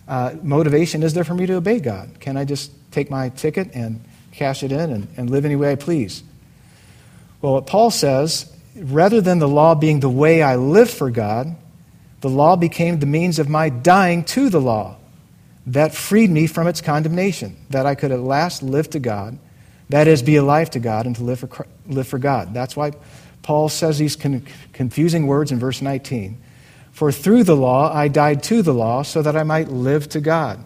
uh, 0.06 0.34
motivation 0.42 1.02
is 1.02 1.14
there 1.14 1.24
for 1.24 1.34
me 1.34 1.46
to 1.46 1.54
obey 1.54 1.80
God? 1.80 2.20
Can 2.20 2.36
I 2.36 2.44
just 2.44 2.70
take 2.92 3.10
my 3.10 3.30
ticket 3.30 3.74
and 3.74 4.04
cash 4.32 4.62
it 4.62 4.70
in 4.70 4.90
and, 4.90 5.08
and 5.16 5.30
live 5.30 5.44
any 5.44 5.56
way 5.56 5.72
I 5.72 5.74
please? 5.74 6.22
Well, 7.42 7.54
what 7.54 7.66
Paul 7.66 7.90
says, 7.90 8.52
rather 8.76 9.20
than 9.20 9.40
the 9.40 9.48
law 9.48 9.74
being 9.74 10.00
the 10.00 10.10
way 10.10 10.42
I 10.42 10.56
live 10.56 10.90
for 10.90 11.10
God, 11.10 11.56
the 12.20 12.28
law 12.28 12.54
became 12.56 13.00
the 13.00 13.06
means 13.06 13.38
of 13.38 13.48
my 13.48 13.68
dying 13.68 14.24
to 14.24 14.50
the 14.50 14.60
law. 14.60 14.96
That 15.66 15.94
freed 15.94 16.30
me 16.30 16.46
from 16.46 16.66
its 16.66 16.80
condemnation, 16.80 17.56
that 17.70 17.86
I 17.86 17.94
could 17.94 18.12
at 18.12 18.20
last 18.20 18.62
live 18.62 18.90
to 18.90 18.98
God, 18.98 19.38
that 19.90 20.06
is, 20.06 20.22
be 20.22 20.36
alive 20.36 20.70
to 20.70 20.78
God 20.78 21.06
and 21.06 21.16
to 21.16 21.24
live 21.24 21.40
for, 21.40 21.66
live 21.86 22.06
for 22.06 22.18
God. 22.18 22.54
That's 22.54 22.76
why 22.76 22.92
Paul 23.42 23.68
says 23.68 23.98
these 23.98 24.16
con- 24.16 24.46
confusing 24.72 25.26
words 25.26 25.50
in 25.50 25.58
verse 25.58 25.82
19. 25.82 26.40
For 26.92 27.10
through 27.10 27.44
the 27.44 27.56
law 27.56 27.92
I 27.92 28.08
died 28.08 28.42
to 28.44 28.62
the 28.62 28.74
law 28.74 29.02
so 29.02 29.22
that 29.22 29.36
I 29.36 29.42
might 29.42 29.68
live 29.68 30.08
to 30.10 30.20
God. 30.20 30.62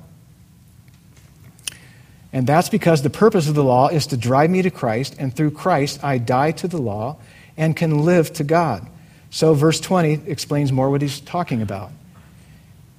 And 2.34 2.46
that's 2.46 2.68
because 2.68 3.02
the 3.02 3.10
purpose 3.10 3.48
of 3.48 3.54
the 3.54 3.62
law 3.62 3.88
is 3.88 4.08
to 4.08 4.16
drive 4.16 4.50
me 4.50 4.60
to 4.62 4.70
Christ, 4.70 5.14
and 5.18 5.34
through 5.34 5.52
Christ 5.52 6.02
I 6.02 6.18
die 6.18 6.50
to 6.52 6.66
the 6.66 6.78
law 6.78 7.16
and 7.56 7.76
can 7.76 8.04
live 8.04 8.32
to 8.34 8.44
God. 8.44 8.88
So, 9.30 9.54
verse 9.54 9.80
20 9.80 10.22
explains 10.26 10.72
more 10.72 10.90
what 10.90 11.00
he's 11.00 11.20
talking 11.20 11.62
about. 11.62 11.92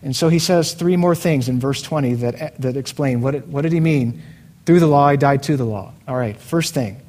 And 0.06 0.16
so 0.16 0.30
he 0.30 0.38
says 0.38 0.74
three 0.74 0.98
more 0.98 1.16
things 1.16 1.50
in 1.50 1.60
verse 1.60 1.82
20 1.82 2.14
that, 2.14 2.62
that 2.62 2.78
explain 2.78 3.22
what, 3.22 3.34
it, 3.34 3.48
what 3.48 3.64
did 3.64 3.72
he 3.72 3.80
mean? 3.80 4.22
Through 4.68 4.80
the 4.80 4.88
law, 4.88 5.08
I 5.08 5.16
died 5.16 5.42
to 5.44 5.58
the 5.58 5.66
law. 5.66 5.94
All 6.08 6.16
right, 6.16 6.40
first 6.40 6.76
thing 6.76 7.02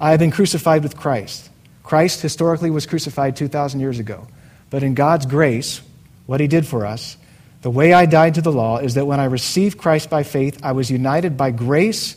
I 0.00 0.12
have 0.12 0.20
been 0.20 0.30
crucified 0.30 0.84
with 0.84 0.96
Christ. 0.96 1.50
Christ 1.82 2.22
historically 2.22 2.70
was 2.70 2.86
crucified 2.86 3.34
2,000 3.34 3.80
years 3.80 3.98
ago. 3.98 4.28
But 4.70 4.84
in 4.84 4.94
God's 4.94 5.26
grace, 5.26 5.82
what 6.26 6.38
he 6.38 6.46
did 6.46 6.64
for 6.64 6.86
us, 6.86 7.16
the 7.62 7.70
way 7.70 7.92
I 7.92 8.06
died 8.06 8.36
to 8.36 8.42
the 8.42 8.52
law 8.52 8.78
is 8.78 8.94
that 8.94 9.06
when 9.06 9.18
I 9.18 9.24
received 9.24 9.76
Christ 9.76 10.08
by 10.08 10.22
faith, 10.22 10.60
I 10.62 10.72
was 10.72 10.92
united 10.92 11.36
by 11.36 11.50
grace 11.50 12.16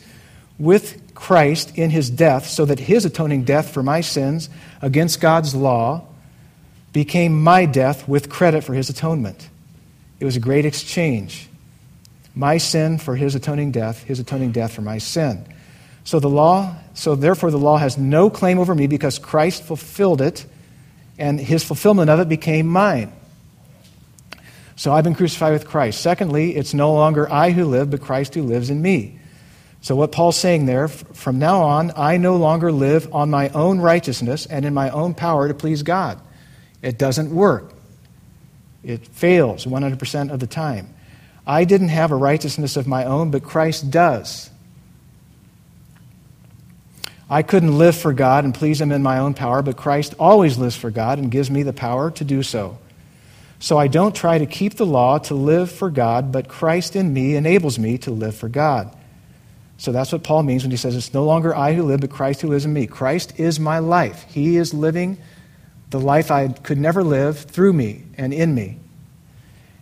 with 0.59 1.15
Christ 1.15 1.75
in 1.75 1.89
his 1.89 2.11
death, 2.11 2.45
so 2.45 2.65
that 2.65 2.77
his 2.77 3.05
atoning 3.05 3.43
death 3.45 3.73
for 3.73 3.81
my 3.81 4.01
sins 4.01 4.49
against 4.83 5.19
God's 5.19 5.55
law 5.55 6.05
became 6.93 7.41
my 7.41 7.65
death 7.65 8.07
with 8.07 8.29
credit 8.29 8.63
for 8.63 8.75
his 8.75 8.87
atonement. 8.89 9.49
It 10.21 10.25
was 10.25 10.35
a 10.35 10.39
great 10.39 10.65
exchange. 10.65 11.49
My 12.35 12.59
sin 12.59 12.99
for 12.99 13.15
his 13.15 13.33
atoning 13.33 13.71
death, 13.71 14.03
his 14.03 14.19
atoning 14.19 14.51
death 14.51 14.71
for 14.71 14.81
my 14.81 14.99
sin. 14.99 15.43
So 16.03 16.19
the 16.19 16.29
law, 16.29 16.75
so 16.93 17.15
therefore 17.15 17.49
the 17.49 17.57
law 17.57 17.77
has 17.77 17.97
no 17.97 18.29
claim 18.29 18.59
over 18.59 18.75
me 18.75 18.85
because 18.85 19.17
Christ 19.17 19.63
fulfilled 19.63 20.21
it 20.21 20.45
and 21.17 21.39
his 21.39 21.63
fulfillment 21.63 22.11
of 22.11 22.19
it 22.19 22.29
became 22.29 22.67
mine. 22.67 23.11
So 24.75 24.93
I've 24.93 25.03
been 25.03 25.15
crucified 25.15 25.53
with 25.53 25.67
Christ. 25.67 25.99
Secondly, 26.01 26.55
it's 26.55 26.75
no 26.75 26.93
longer 26.93 27.29
I 27.31 27.49
who 27.49 27.65
live, 27.65 27.89
but 27.89 28.01
Christ 28.01 28.35
who 28.35 28.43
lives 28.43 28.69
in 28.69 28.79
me. 28.79 29.19
So, 29.83 29.95
what 29.95 30.11
Paul's 30.11 30.37
saying 30.37 30.67
there, 30.67 30.87
from 30.87 31.39
now 31.39 31.63
on, 31.63 31.91
I 31.97 32.17
no 32.17 32.35
longer 32.35 32.71
live 32.71 33.11
on 33.11 33.31
my 33.31 33.49
own 33.49 33.79
righteousness 33.79 34.45
and 34.45 34.63
in 34.65 34.75
my 34.75 34.91
own 34.91 35.15
power 35.15 35.47
to 35.47 35.55
please 35.55 35.81
God. 35.81 36.21
It 36.83 36.99
doesn't 36.99 37.33
work, 37.33 37.73
it 38.83 39.07
fails 39.07 39.65
100% 39.65 40.31
of 40.31 40.39
the 40.39 40.47
time. 40.47 40.93
I 41.45 41.65
didn't 41.65 41.89
have 41.89 42.11
a 42.11 42.15
righteousness 42.15 42.77
of 42.77 42.87
my 42.87 43.05
own, 43.05 43.31
but 43.31 43.43
Christ 43.43 43.91
does. 43.91 44.49
I 47.29 47.43
couldn't 47.43 47.77
live 47.77 47.95
for 47.95 48.11
God 48.11 48.43
and 48.43 48.53
please 48.53 48.81
Him 48.81 48.91
in 48.91 49.01
my 49.01 49.17
own 49.17 49.33
power, 49.33 49.61
but 49.61 49.77
Christ 49.77 50.13
always 50.19 50.57
lives 50.57 50.75
for 50.75 50.91
God 50.91 51.17
and 51.17 51.31
gives 51.31 51.49
me 51.49 51.63
the 51.63 51.73
power 51.73 52.11
to 52.11 52.23
do 52.23 52.43
so. 52.43 52.77
So 53.59 53.77
I 53.77 53.87
don't 53.87 54.15
try 54.15 54.37
to 54.37 54.45
keep 54.45 54.75
the 54.75 54.85
law 54.85 55.19
to 55.19 55.35
live 55.35 55.71
for 55.71 55.89
God, 55.89 56.31
but 56.31 56.47
Christ 56.47 56.95
in 56.95 57.13
me 57.13 57.35
enables 57.35 57.79
me 57.79 57.97
to 57.99 58.11
live 58.11 58.35
for 58.35 58.49
God. 58.49 58.95
So 59.77 59.91
that's 59.91 60.11
what 60.11 60.23
Paul 60.23 60.43
means 60.43 60.63
when 60.63 60.71
he 60.71 60.77
says, 60.77 60.95
It's 60.95 61.13
no 61.13 61.23
longer 61.23 61.55
I 61.55 61.73
who 61.73 61.83
live, 61.83 62.01
but 62.01 62.09
Christ 62.09 62.41
who 62.41 62.49
lives 62.49 62.65
in 62.65 62.73
me. 62.73 62.85
Christ 62.85 63.39
is 63.39 63.59
my 63.59 63.79
life. 63.79 64.25
He 64.29 64.57
is 64.57 64.73
living 64.73 65.17
the 65.91 65.99
life 65.99 66.31
I 66.31 66.47
could 66.47 66.77
never 66.77 67.03
live 67.03 67.37
through 67.37 67.73
me 67.73 68.03
and 68.17 68.33
in 68.33 68.55
me. 68.55 68.79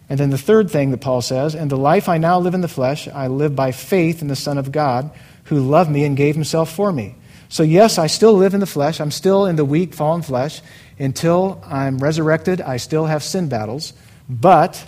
And 0.09 0.19
then 0.19 0.31
the 0.31 0.39
third 0.39 0.71
thing 0.71 0.89
that 0.91 1.01
Paul 1.01 1.21
says, 1.21 1.53
And 1.53 1.69
the 1.69 1.77
life 1.77 2.09
I 2.09 2.17
now 2.17 2.39
live 2.39 2.55
in 2.55 2.61
the 2.61 2.67
flesh, 2.67 3.07
I 3.07 3.27
live 3.27 3.55
by 3.55 3.71
faith 3.71 4.21
in 4.21 4.27
the 4.27 4.35
Son 4.35 4.57
of 4.57 4.71
God, 4.71 5.11
who 5.45 5.59
loved 5.59 5.89
me 5.91 6.03
and 6.03 6.17
gave 6.17 6.35
himself 6.35 6.71
for 6.73 6.91
me. 6.91 7.15
So, 7.47 7.63
yes, 7.63 7.97
I 7.97 8.07
still 8.07 8.33
live 8.33 8.55
in 8.55 8.59
the 8.59 8.65
flesh. 8.65 8.99
I'm 8.99 9.11
still 9.11 9.45
in 9.45 9.55
the 9.55 9.65
weak, 9.65 9.93
fallen 9.93 10.23
flesh. 10.23 10.61
Until 10.97 11.63
I'm 11.65 11.99
resurrected, 11.99 12.59
I 12.59 12.77
still 12.77 13.05
have 13.05 13.23
sin 13.23 13.49
battles. 13.49 13.93
But 14.27 14.83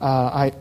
uh, 0.00 0.04
I, 0.04 0.52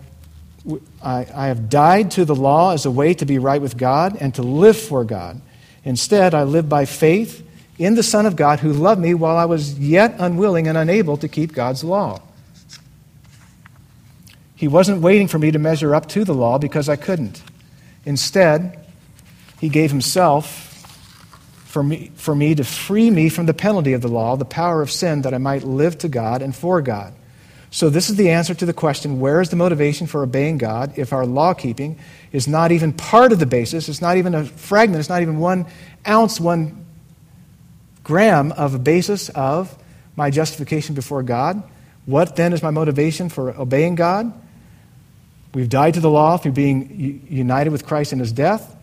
I, 1.04 1.28
I 1.34 1.48
have 1.48 1.70
died 1.70 2.12
to 2.12 2.26
the 2.26 2.36
law 2.36 2.74
as 2.74 2.86
a 2.86 2.92
way 2.92 3.14
to 3.14 3.26
be 3.26 3.40
right 3.40 3.62
with 3.62 3.78
God 3.78 4.18
and 4.20 4.34
to 4.36 4.42
live 4.42 4.78
for 4.78 5.04
God. 5.04 5.42
Instead, 5.84 6.34
I 6.34 6.44
live 6.44 6.68
by 6.68 6.86
faith 6.86 7.47
in 7.78 7.96
the 7.96 8.04
Son 8.04 8.26
of 8.26 8.36
God 8.36 8.60
who 8.60 8.74
loved 8.74 9.02
me 9.02 9.14
while 9.14 9.38
I 9.38 9.46
was 9.46 9.78
yet 9.78 10.16
unwilling 10.18 10.68
and 10.68 10.78
unable 10.78 11.18
to 11.18 11.28
keep 11.28 11.54
God's 11.54 11.84
law. 11.84 12.22
He 14.56 14.68
wasn't 14.68 15.02
waiting 15.02 15.28
for 15.28 15.38
me 15.38 15.52
to 15.52 15.60
measure 15.60 15.94
up 15.94 16.08
to 16.10 16.24
the 16.24 16.34
law 16.34 16.58
because 16.58 16.90
I 16.90 16.96
couldn't. 16.96 17.44
Instead, 18.06 18.84
He 19.60 19.70
gave 19.70 19.92
Himself 19.92 20.68
for 21.66 21.84
me, 21.84 22.12
for 22.16 22.34
me 22.34 22.56
to 22.56 22.64
free 22.64 23.12
me 23.12 23.30
from 23.30 23.46
the 23.46 23.54
penalty 23.54 23.94
of 23.94 24.02
the 24.02 24.08
law, 24.08 24.36
the 24.36 24.46
power 24.46 24.82
of 24.82 24.90
sin, 24.90 25.22
that 25.22 25.34
I 25.36 25.38
might 25.38 25.64
live 25.64 26.00
to 26.00 26.10
God 26.10 26.42
and 26.42 26.56
for 26.56 26.82
God. 26.82 27.14
So, 27.70 27.92
this 27.92 28.10
is 28.10 28.16
the 28.16 28.32
answer 28.32 28.56
to 28.56 28.66
the 28.66 28.74
question 28.74 29.20
where 29.20 29.42
is 29.42 29.50
the 29.50 29.58
motivation 29.58 30.08
for 30.08 30.24
obeying 30.24 30.58
God 30.58 30.98
if 30.98 31.14
our 31.14 31.26
law 31.26 31.54
keeping 31.54 32.00
is 32.32 32.48
not 32.48 32.72
even 32.72 32.94
part 32.94 33.32
of 33.32 33.38
the 33.38 33.46
basis? 33.46 33.90
It's 33.90 34.02
not 34.02 34.18
even 34.18 34.34
a 34.34 34.46
fragment, 34.46 35.02
it's 35.02 35.10
not 35.10 35.22
even 35.22 35.38
one 35.38 35.68
ounce, 36.08 36.40
one 36.40 36.87
gram 38.08 38.54
of 38.54 38.74
a 38.74 38.80
basis 38.80 39.28
of 39.30 39.78
my 40.16 40.32
justification 40.32 40.96
before 40.96 41.22
God. 41.24 41.62
What 42.06 42.38
then 42.38 42.54
is 42.54 42.64
my 42.64 42.72
motivation 42.72 43.28
for 43.28 43.52
obeying 43.52 43.96
God? 43.96 44.32
We've 45.54 45.68
died 45.68 45.96
to 45.96 46.00
the 46.00 46.10
law 46.10 46.38
through 46.38 46.54
being 46.54 47.28
united 47.30 47.72
with 47.72 47.86
Christ 47.86 48.14
in 48.14 48.20
his 48.20 48.32
death. 48.32 48.76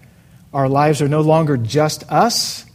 Our 0.52 0.68
lives 0.68 1.00
are 1.00 1.08
no 1.08 1.22
longer 1.22 1.56
just 1.56 2.04
us, 2.12 2.66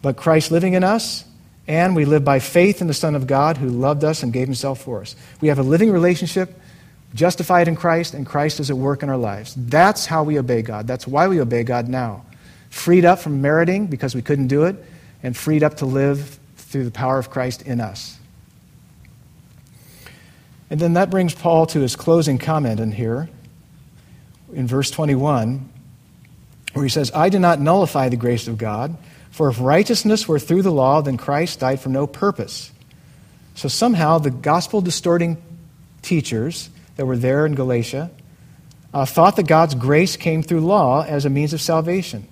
but 0.00 0.16
Christ 0.16 0.52
living 0.52 0.74
in 0.74 0.84
us, 0.84 1.24
and 1.66 1.96
we 1.96 2.04
live 2.04 2.24
by 2.24 2.38
faith 2.38 2.80
in 2.80 2.86
the 2.86 2.94
Son 2.94 3.16
of 3.16 3.26
God 3.26 3.56
who 3.56 3.68
loved 3.68 4.04
us 4.04 4.22
and 4.22 4.32
gave 4.32 4.46
himself 4.46 4.80
for 4.80 5.00
us. 5.00 5.16
We 5.40 5.48
have 5.48 5.58
a 5.58 5.64
living 5.64 5.90
relationship, 5.90 6.56
justified 7.14 7.66
in 7.66 7.74
Christ, 7.74 8.14
and 8.14 8.24
Christ 8.24 8.60
is 8.60 8.70
at 8.70 8.76
work 8.76 9.02
in 9.02 9.08
our 9.08 9.16
lives. 9.16 9.54
That's 9.56 10.06
how 10.06 10.22
we 10.22 10.38
obey 10.38 10.62
God. 10.62 10.86
That's 10.86 11.06
why 11.06 11.26
we 11.26 11.40
obey 11.40 11.64
God 11.64 11.88
now. 11.88 12.24
Freed 12.70 13.04
up 13.04 13.18
from 13.18 13.42
meriting 13.42 13.86
because 13.86 14.14
we 14.14 14.22
couldn't 14.22 14.46
do 14.46 14.64
it, 14.64 14.76
and 15.24 15.36
freed 15.36 15.64
up 15.64 15.78
to 15.78 15.86
live 15.86 16.38
through 16.56 16.84
the 16.84 16.92
power 16.92 17.18
of 17.18 17.30
Christ 17.30 17.62
in 17.62 17.80
us. 17.80 18.16
And 20.70 20.78
then 20.78 20.92
that 20.92 21.10
brings 21.10 21.34
Paul 21.34 21.66
to 21.66 21.80
his 21.80 21.96
closing 21.96 22.38
comment 22.38 22.78
in 22.78 22.92
here, 22.92 23.28
in 24.52 24.66
verse 24.66 24.90
21, 24.90 25.68
where 26.74 26.84
he 26.84 26.88
says, 26.88 27.10
I 27.12 27.28
do 27.30 27.38
not 27.38 27.60
nullify 27.60 28.08
the 28.08 28.16
grace 28.16 28.48
of 28.48 28.58
God. 28.58 28.96
For 29.30 29.48
if 29.48 29.60
righteousness 29.60 30.28
were 30.28 30.38
through 30.38 30.62
the 30.62 30.70
law, 30.70 31.00
then 31.00 31.16
Christ 31.16 31.60
died 31.60 31.80
for 31.80 31.88
no 31.88 32.06
purpose. 32.06 32.70
So 33.54 33.68
somehow 33.68 34.18
the 34.18 34.30
gospel 34.30 34.80
distorting 34.80 35.42
teachers 36.02 36.70
that 36.96 37.06
were 37.06 37.16
there 37.16 37.46
in 37.46 37.54
Galatia 37.54 38.10
uh, 38.92 39.04
thought 39.04 39.36
that 39.36 39.48
God's 39.48 39.74
grace 39.74 40.16
came 40.16 40.42
through 40.42 40.60
law 40.60 41.04
as 41.04 41.24
a 41.24 41.30
means 41.30 41.52
of 41.52 41.60
salvation. 41.60 42.28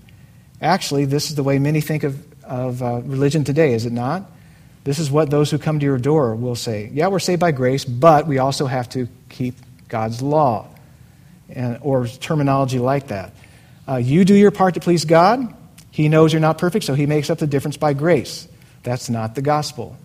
Actually, 0.60 1.06
this 1.06 1.30
is 1.30 1.34
the 1.34 1.42
way 1.42 1.58
many 1.58 1.80
think 1.80 2.04
of, 2.04 2.24
of 2.52 2.82
uh, 2.82 3.00
religion 3.04 3.44
today, 3.44 3.72
is 3.72 3.86
it 3.86 3.92
not? 3.92 4.30
This 4.84 4.98
is 4.98 5.10
what 5.10 5.30
those 5.30 5.50
who 5.50 5.56
come 5.56 5.80
to 5.80 5.86
your 5.86 5.96
door 5.96 6.34
will 6.34 6.54
say. 6.54 6.90
Yeah, 6.92 7.06
we're 7.06 7.18
saved 7.18 7.40
by 7.40 7.52
grace, 7.52 7.84
but 7.86 8.26
we 8.26 8.38
also 8.38 8.66
have 8.66 8.90
to 8.90 9.08
keep 9.30 9.54
God's 9.88 10.20
law, 10.20 10.68
and, 11.48 11.78
or 11.80 12.06
terminology 12.06 12.78
like 12.78 13.08
that. 13.08 13.32
Uh, 13.88 13.96
you 13.96 14.26
do 14.26 14.34
your 14.34 14.50
part 14.50 14.74
to 14.74 14.80
please 14.80 15.06
God, 15.06 15.54
he 15.90 16.08
knows 16.08 16.32
you're 16.32 16.40
not 16.40 16.58
perfect, 16.58 16.84
so 16.84 16.94
he 16.94 17.06
makes 17.06 17.30
up 17.30 17.38
the 17.38 17.46
difference 17.46 17.78
by 17.78 17.94
grace. 17.94 18.46
That's 18.82 19.08
not 19.08 19.34
the 19.34 19.42
gospel. 19.42 19.96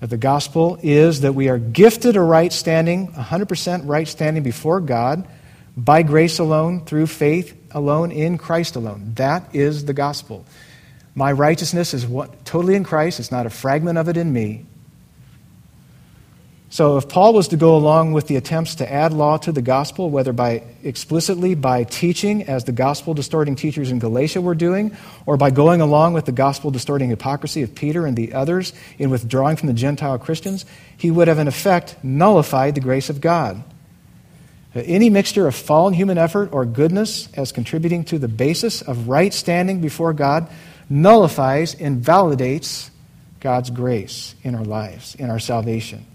The 0.00 0.16
gospel 0.18 0.78
is 0.82 1.20
that 1.20 1.34
we 1.34 1.48
are 1.48 1.58
gifted 1.58 2.16
a 2.16 2.20
right 2.20 2.52
standing, 2.52 3.08
100% 3.12 3.82
right 3.86 4.08
standing 4.08 4.42
before 4.42 4.80
God 4.80 5.26
by 5.74 6.02
grace 6.02 6.38
alone, 6.38 6.84
through 6.84 7.06
faith 7.06 7.56
alone, 7.70 8.10
in 8.10 8.36
Christ 8.36 8.76
alone. 8.76 9.12
That 9.14 9.54
is 9.54 9.86
the 9.86 9.94
gospel. 9.94 10.44
My 11.14 11.32
righteousness 11.32 11.92
is 11.94 12.06
what, 12.06 12.44
totally 12.44 12.74
in 12.74 12.84
Christ. 12.84 13.20
It's 13.20 13.30
not 13.30 13.46
a 13.46 13.50
fragment 13.50 13.98
of 13.98 14.08
it 14.08 14.16
in 14.16 14.32
me. 14.32 14.66
So, 16.70 16.96
if 16.96 17.06
Paul 17.06 17.34
was 17.34 17.48
to 17.48 17.58
go 17.58 17.76
along 17.76 18.12
with 18.12 18.28
the 18.28 18.36
attempts 18.36 18.76
to 18.76 18.90
add 18.90 19.12
law 19.12 19.36
to 19.36 19.52
the 19.52 19.60
gospel, 19.60 20.08
whether 20.08 20.32
by 20.32 20.62
explicitly 20.82 21.54
by 21.54 21.84
teaching, 21.84 22.44
as 22.44 22.64
the 22.64 22.72
gospel 22.72 23.12
distorting 23.12 23.56
teachers 23.56 23.90
in 23.90 23.98
Galatia 23.98 24.40
were 24.40 24.54
doing, 24.54 24.96
or 25.26 25.36
by 25.36 25.50
going 25.50 25.82
along 25.82 26.14
with 26.14 26.24
the 26.24 26.32
gospel 26.32 26.70
distorting 26.70 27.10
hypocrisy 27.10 27.60
of 27.60 27.74
Peter 27.74 28.06
and 28.06 28.16
the 28.16 28.32
others 28.32 28.72
in 28.96 29.10
withdrawing 29.10 29.56
from 29.56 29.66
the 29.66 29.74
Gentile 29.74 30.18
Christians, 30.18 30.64
he 30.96 31.10
would 31.10 31.28
have 31.28 31.38
in 31.38 31.46
effect 31.46 31.96
nullified 32.02 32.74
the 32.74 32.80
grace 32.80 33.10
of 33.10 33.20
God. 33.20 33.62
Any 34.74 35.10
mixture 35.10 35.46
of 35.46 35.54
fallen 35.54 35.92
human 35.92 36.16
effort 36.16 36.54
or 36.54 36.64
goodness 36.64 37.28
as 37.34 37.52
contributing 37.52 38.04
to 38.04 38.18
the 38.18 38.28
basis 38.28 38.80
of 38.80 39.08
right 39.08 39.34
standing 39.34 39.82
before 39.82 40.14
God 40.14 40.48
nullifies, 40.92 41.74
invalidates 41.74 42.90
God's 43.40 43.70
grace 43.70 44.34
in 44.42 44.54
our 44.54 44.64
lives, 44.64 45.14
in 45.14 45.30
our 45.30 45.38
salvation. 45.38 46.06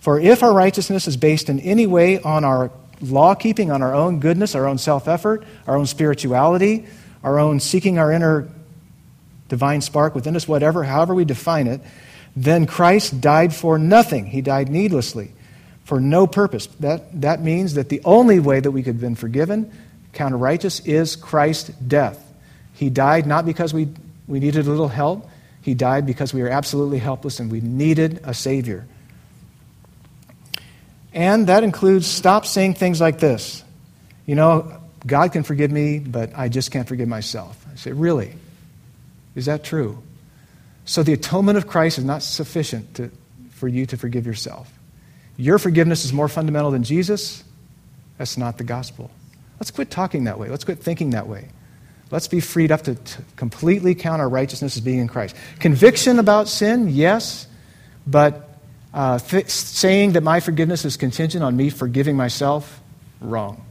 For 0.00 0.18
if 0.18 0.42
our 0.42 0.52
righteousness 0.52 1.06
is 1.06 1.16
based 1.16 1.48
in 1.48 1.60
any 1.60 1.86
way 1.86 2.18
on 2.18 2.44
our 2.44 2.70
law 3.00 3.34
keeping, 3.34 3.70
on 3.70 3.82
our 3.82 3.94
own 3.94 4.20
goodness, 4.20 4.54
our 4.54 4.66
own 4.66 4.78
self 4.78 5.06
effort, 5.06 5.44
our 5.66 5.76
own 5.76 5.86
spirituality, 5.86 6.86
our 7.22 7.38
own 7.38 7.60
seeking 7.60 7.98
our 7.98 8.10
inner 8.10 8.48
divine 9.48 9.82
spark 9.82 10.14
within 10.14 10.34
us, 10.34 10.48
whatever, 10.48 10.82
however 10.82 11.14
we 11.14 11.26
define 11.26 11.66
it, 11.66 11.82
then 12.34 12.66
Christ 12.66 13.20
died 13.20 13.54
for 13.54 13.78
nothing. 13.78 14.26
He 14.26 14.40
died 14.40 14.70
needlessly, 14.70 15.32
for 15.84 16.00
no 16.00 16.26
purpose. 16.26 16.66
That, 16.80 17.20
that 17.20 17.42
means 17.42 17.74
that 17.74 17.90
the 17.90 18.00
only 18.04 18.40
way 18.40 18.60
that 18.60 18.70
we 18.70 18.82
could 18.82 18.94
have 18.94 19.00
been 19.00 19.14
forgiven, 19.14 19.70
counted 20.14 20.38
righteous, 20.38 20.80
is 20.80 21.16
Christ's 21.16 21.68
death. 21.68 22.18
He 22.72 22.88
died 22.88 23.26
not 23.26 23.44
because 23.44 23.74
we, 23.74 23.88
we 24.26 24.40
needed 24.40 24.66
a 24.66 24.70
little 24.70 24.88
help, 24.88 25.28
He 25.60 25.74
died 25.74 26.06
because 26.06 26.32
we 26.32 26.42
were 26.42 26.48
absolutely 26.48 26.98
helpless 26.98 27.40
and 27.40 27.50
we 27.50 27.60
needed 27.60 28.20
a 28.24 28.34
Savior. 28.34 28.86
And 31.12 31.46
that 31.48 31.62
includes 31.62 32.06
stop 32.06 32.46
saying 32.46 32.74
things 32.74 33.00
like 33.00 33.18
this. 33.18 33.62
You 34.26 34.34
know, 34.34 34.80
God 35.06 35.32
can 35.32 35.42
forgive 35.42 35.70
me, 35.70 35.98
but 35.98 36.30
I 36.36 36.48
just 36.48 36.70
can't 36.70 36.88
forgive 36.88 37.08
myself. 37.08 37.64
I 37.70 37.76
say, 37.76 37.92
really? 37.92 38.34
Is 39.34 39.46
that 39.46 39.64
true? 39.64 40.02
So 40.84 41.02
the 41.02 41.12
atonement 41.12 41.58
of 41.58 41.66
Christ 41.66 41.98
is 41.98 42.04
not 42.04 42.22
sufficient 42.22 42.94
to, 42.96 43.10
for 43.50 43.68
you 43.68 43.86
to 43.86 43.96
forgive 43.96 44.26
yourself. 44.26 44.72
Your 45.36 45.58
forgiveness 45.58 46.04
is 46.04 46.12
more 46.12 46.28
fundamental 46.28 46.70
than 46.70 46.82
Jesus. 46.82 47.44
That's 48.18 48.36
not 48.36 48.58
the 48.58 48.64
gospel. 48.64 49.10
Let's 49.58 49.70
quit 49.70 49.90
talking 49.90 50.24
that 50.24 50.38
way. 50.38 50.48
Let's 50.48 50.64
quit 50.64 50.78
thinking 50.78 51.10
that 51.10 51.26
way. 51.26 51.48
Let's 52.12 52.28
be 52.28 52.40
freed 52.40 52.70
up 52.70 52.82
to, 52.82 52.94
to 52.94 53.22
completely 53.36 53.94
count 53.94 54.20
our 54.20 54.28
righteousness 54.28 54.76
as 54.76 54.82
being 54.82 54.98
in 54.98 55.08
Christ. 55.08 55.34
Conviction 55.60 56.18
about 56.18 56.46
sin, 56.46 56.90
yes, 56.90 57.46
but 58.06 58.50
uh, 58.92 59.16
saying 59.16 60.12
that 60.12 60.22
my 60.22 60.40
forgiveness 60.40 60.84
is 60.84 60.98
contingent 60.98 61.42
on 61.42 61.56
me 61.56 61.70
forgiving 61.70 62.14
myself, 62.14 62.82
wrong. 63.22 63.64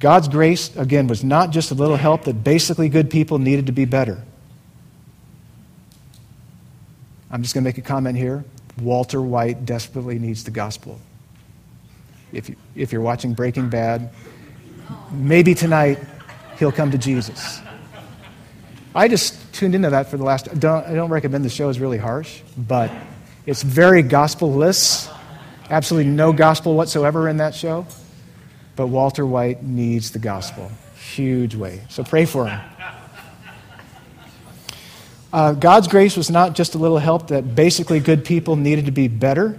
God's 0.00 0.26
grace, 0.26 0.74
again, 0.76 1.06
was 1.06 1.22
not 1.22 1.50
just 1.50 1.70
a 1.70 1.74
little 1.74 1.96
help 1.96 2.24
that 2.24 2.42
basically 2.42 2.88
good 2.88 3.08
people 3.08 3.38
needed 3.38 3.66
to 3.66 3.72
be 3.72 3.84
better. 3.84 4.20
I'm 7.30 7.42
just 7.42 7.54
going 7.54 7.62
to 7.62 7.68
make 7.68 7.78
a 7.78 7.82
comment 7.82 8.18
here. 8.18 8.44
Walter 8.80 9.22
White 9.22 9.64
desperately 9.64 10.18
needs 10.18 10.42
the 10.42 10.50
gospel. 10.50 11.00
If, 12.32 12.48
you, 12.48 12.56
if 12.74 12.92
you're 12.92 13.00
watching 13.00 13.32
Breaking 13.32 13.68
Bad, 13.68 14.10
maybe 15.12 15.54
tonight 15.54 15.98
he'll 16.58 16.72
come 16.72 16.90
to 16.90 16.98
Jesus. 16.98 17.60
I 18.94 19.08
just 19.08 19.52
tuned 19.52 19.74
into 19.74 19.90
that 19.90 20.10
for 20.10 20.16
the 20.16 20.24
last. 20.24 20.58
Don't, 20.58 20.86
I 20.86 20.94
don't 20.94 21.10
recommend 21.10 21.44
the 21.44 21.50
show 21.50 21.68
is 21.68 21.78
really 21.78 21.98
harsh, 21.98 22.40
but 22.56 22.90
it's 23.44 23.62
very 23.62 24.02
gospelless. 24.02 25.10
Absolutely 25.68 26.10
no 26.10 26.32
gospel 26.32 26.74
whatsoever 26.74 27.28
in 27.28 27.38
that 27.38 27.54
show. 27.54 27.86
But 28.74 28.86
Walter 28.88 29.26
White 29.26 29.62
needs 29.62 30.12
the 30.12 30.18
gospel. 30.18 30.70
Huge 31.14 31.54
way. 31.54 31.82
So 31.88 32.04
pray 32.04 32.24
for 32.24 32.46
him. 32.46 32.60
Uh, 35.32 35.52
God's 35.52 35.88
grace 35.88 36.16
was 36.16 36.30
not 36.30 36.54
just 36.54 36.74
a 36.74 36.78
little 36.78 36.98
help 36.98 37.28
that 37.28 37.54
basically 37.54 38.00
good 38.00 38.24
people 38.24 38.56
needed 38.56 38.86
to 38.86 38.92
be 38.92 39.08
better. 39.08 39.58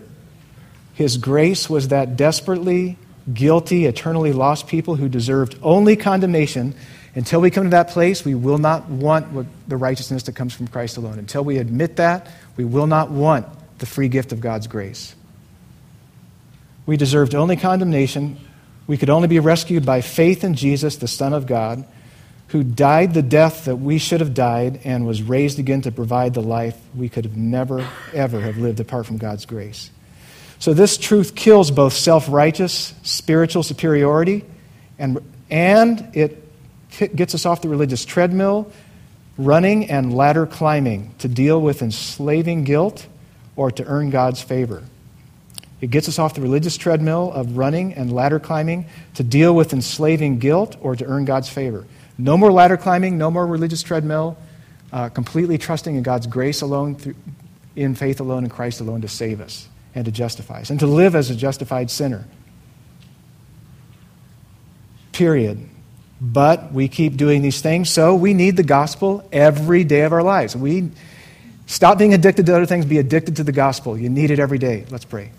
His 0.94 1.18
grace 1.18 1.70
was 1.70 1.90
that 1.90 2.18
desperately 2.18 2.98
guilty, 3.34 3.86
eternally 3.86 4.34
lost 4.34 4.68
people 4.68 4.96
who 4.96 5.10
deserved 5.10 5.58
only 5.62 5.96
condemnation. 5.96 6.76
Until 7.16 7.42
we 7.42 7.50
come 7.50 7.66
to 7.66 7.70
that 7.72 7.90
place, 7.90 8.24
we 8.24 8.36
will 8.36 8.58
not 8.58 8.90
want 8.90 9.48
the 9.68 9.78
righteousness 9.78 10.24
that 10.24 10.34
comes 10.34 10.54
from 10.54 10.68
Christ 10.68 10.98
alone. 10.98 11.20
Until 11.20 11.44
we 11.44 11.58
admit 11.58 11.96
that, 11.98 12.28
we 12.56 12.66
will 12.66 12.88
not 12.88 13.12
want 13.12 13.48
the 13.80 13.86
free 13.86 14.08
gift 14.08 14.32
of 14.32 14.40
God's 14.40 14.68
grace. 14.68 15.16
We 16.86 16.96
deserved 16.96 17.36
only 17.36 17.58
condemnation. 17.58 18.38
We 18.88 18.98
could 18.98 19.10
only 19.10 19.28
be 19.28 19.40
rescued 19.40 19.86
by 19.86 20.02
faith 20.02 20.44
in 20.44 20.54
Jesus, 20.54 20.96
the 20.96 21.08
Son 21.08 21.34
of 21.34 21.46
God, 21.46 21.86
who 22.50 22.64
died 22.64 23.14
the 23.14 23.22
death 23.22 23.66
that 23.66 23.76
we 23.76 23.98
should 23.98 24.22
have 24.22 24.34
died 24.34 24.80
and 24.86 25.06
was 25.06 25.22
raised 25.22 25.60
again 25.60 25.82
to 25.82 25.92
provide 25.92 26.34
the 26.34 26.42
life 26.42 26.78
we 26.96 27.10
could 27.10 27.26
have 27.26 27.36
never, 27.36 27.86
ever 28.14 28.40
have 28.40 28.58
lived 28.58 28.80
apart 28.80 29.06
from 29.06 29.18
God's 29.18 29.46
grace. 29.46 29.92
So 30.60 30.74
this 30.74 30.98
truth 30.98 31.36
kills 31.36 31.70
both 31.72 31.94
self-righteous 31.94 32.94
spiritual 33.04 33.64
superiority 33.64 34.44
and, 34.98 35.20
and 35.50 36.10
it 36.14 36.44
gets 37.16 37.36
us 37.36 37.46
off 37.46 37.62
the 37.62 37.70
religious 37.70 38.06
treadmill, 38.06 38.72
running 39.38 39.90
and 39.90 40.16
ladder 40.16 40.48
climbing 40.48 41.14
to 41.20 41.28
deal 41.28 41.62
with 41.62 41.82
enslaving 41.82 42.64
guilt 42.64 43.06
or 43.56 43.70
to 43.72 43.86
earn 43.86 44.10
God's 44.10 44.42
favor. 44.42 44.84
It 45.80 45.92
gets 45.92 46.10
us 46.10 46.18
off 46.18 46.34
the 46.34 46.42
religious 46.42 46.76
treadmill 46.76 47.32
of 47.32 47.56
running 47.56 47.94
and 47.94 48.12
ladder 48.12 48.40
climbing 48.40 48.88
to 49.14 49.24
deal 49.24 49.56
with 49.56 49.74
enslaving 49.74 50.40
guilt 50.40 50.76
or 50.82 50.96
to 50.96 51.06
earn 51.06 51.26
God's 51.26 51.50
favor. 51.50 51.86
No 52.18 52.36
more 52.36 52.52
ladder 52.52 52.78
climbing, 52.78 53.20
no 53.20 53.30
more 53.30 53.46
religious 53.46 53.84
treadmill, 53.84 54.38
uh, 54.92 55.10
completely 55.10 55.60
trusting 55.60 55.96
in 55.96 56.02
God's 56.02 56.26
grace 56.26 56.62
alone, 56.62 56.96
through, 56.96 57.14
in 57.76 57.94
faith 57.94 58.20
alone, 58.20 58.44
in 58.44 58.50
Christ 58.50 58.82
alone 58.82 59.02
to 59.02 59.08
save 59.08 59.40
us 59.40 59.68
and 59.98 60.06
to 60.06 60.12
justify 60.12 60.62
us 60.62 60.70
and 60.70 60.80
to 60.80 60.86
live 60.86 61.16
as 61.16 61.32
a 61.32 61.36
justified 61.36 61.90
sinner. 61.90 62.24
Period. 65.12 65.68
But 66.22 66.72
we 66.72 66.88
keep 66.88 67.18
doing 67.18 67.42
these 67.42 67.62
things, 67.62 67.90
so 67.90 68.16
we 68.16 68.36
need 68.36 68.58
the 68.58 68.64
gospel 68.64 69.28
every 69.32 69.84
day 69.84 70.02
of 70.02 70.14
our 70.14 70.22
lives. 70.22 70.56
We 70.56 70.92
stop 71.66 71.98
being 71.98 72.14
addicted 72.14 72.46
to 72.46 72.56
other 72.56 72.68
things, 72.68 72.86
be 72.86 73.00
addicted 73.00 73.38
to 73.38 73.44
the 73.44 73.52
gospel. 73.52 73.98
You 73.98 74.10
need 74.10 74.30
it 74.30 74.40
every 74.40 74.60
day. 74.60 74.86
Let's 74.92 75.06
pray. 75.06 75.32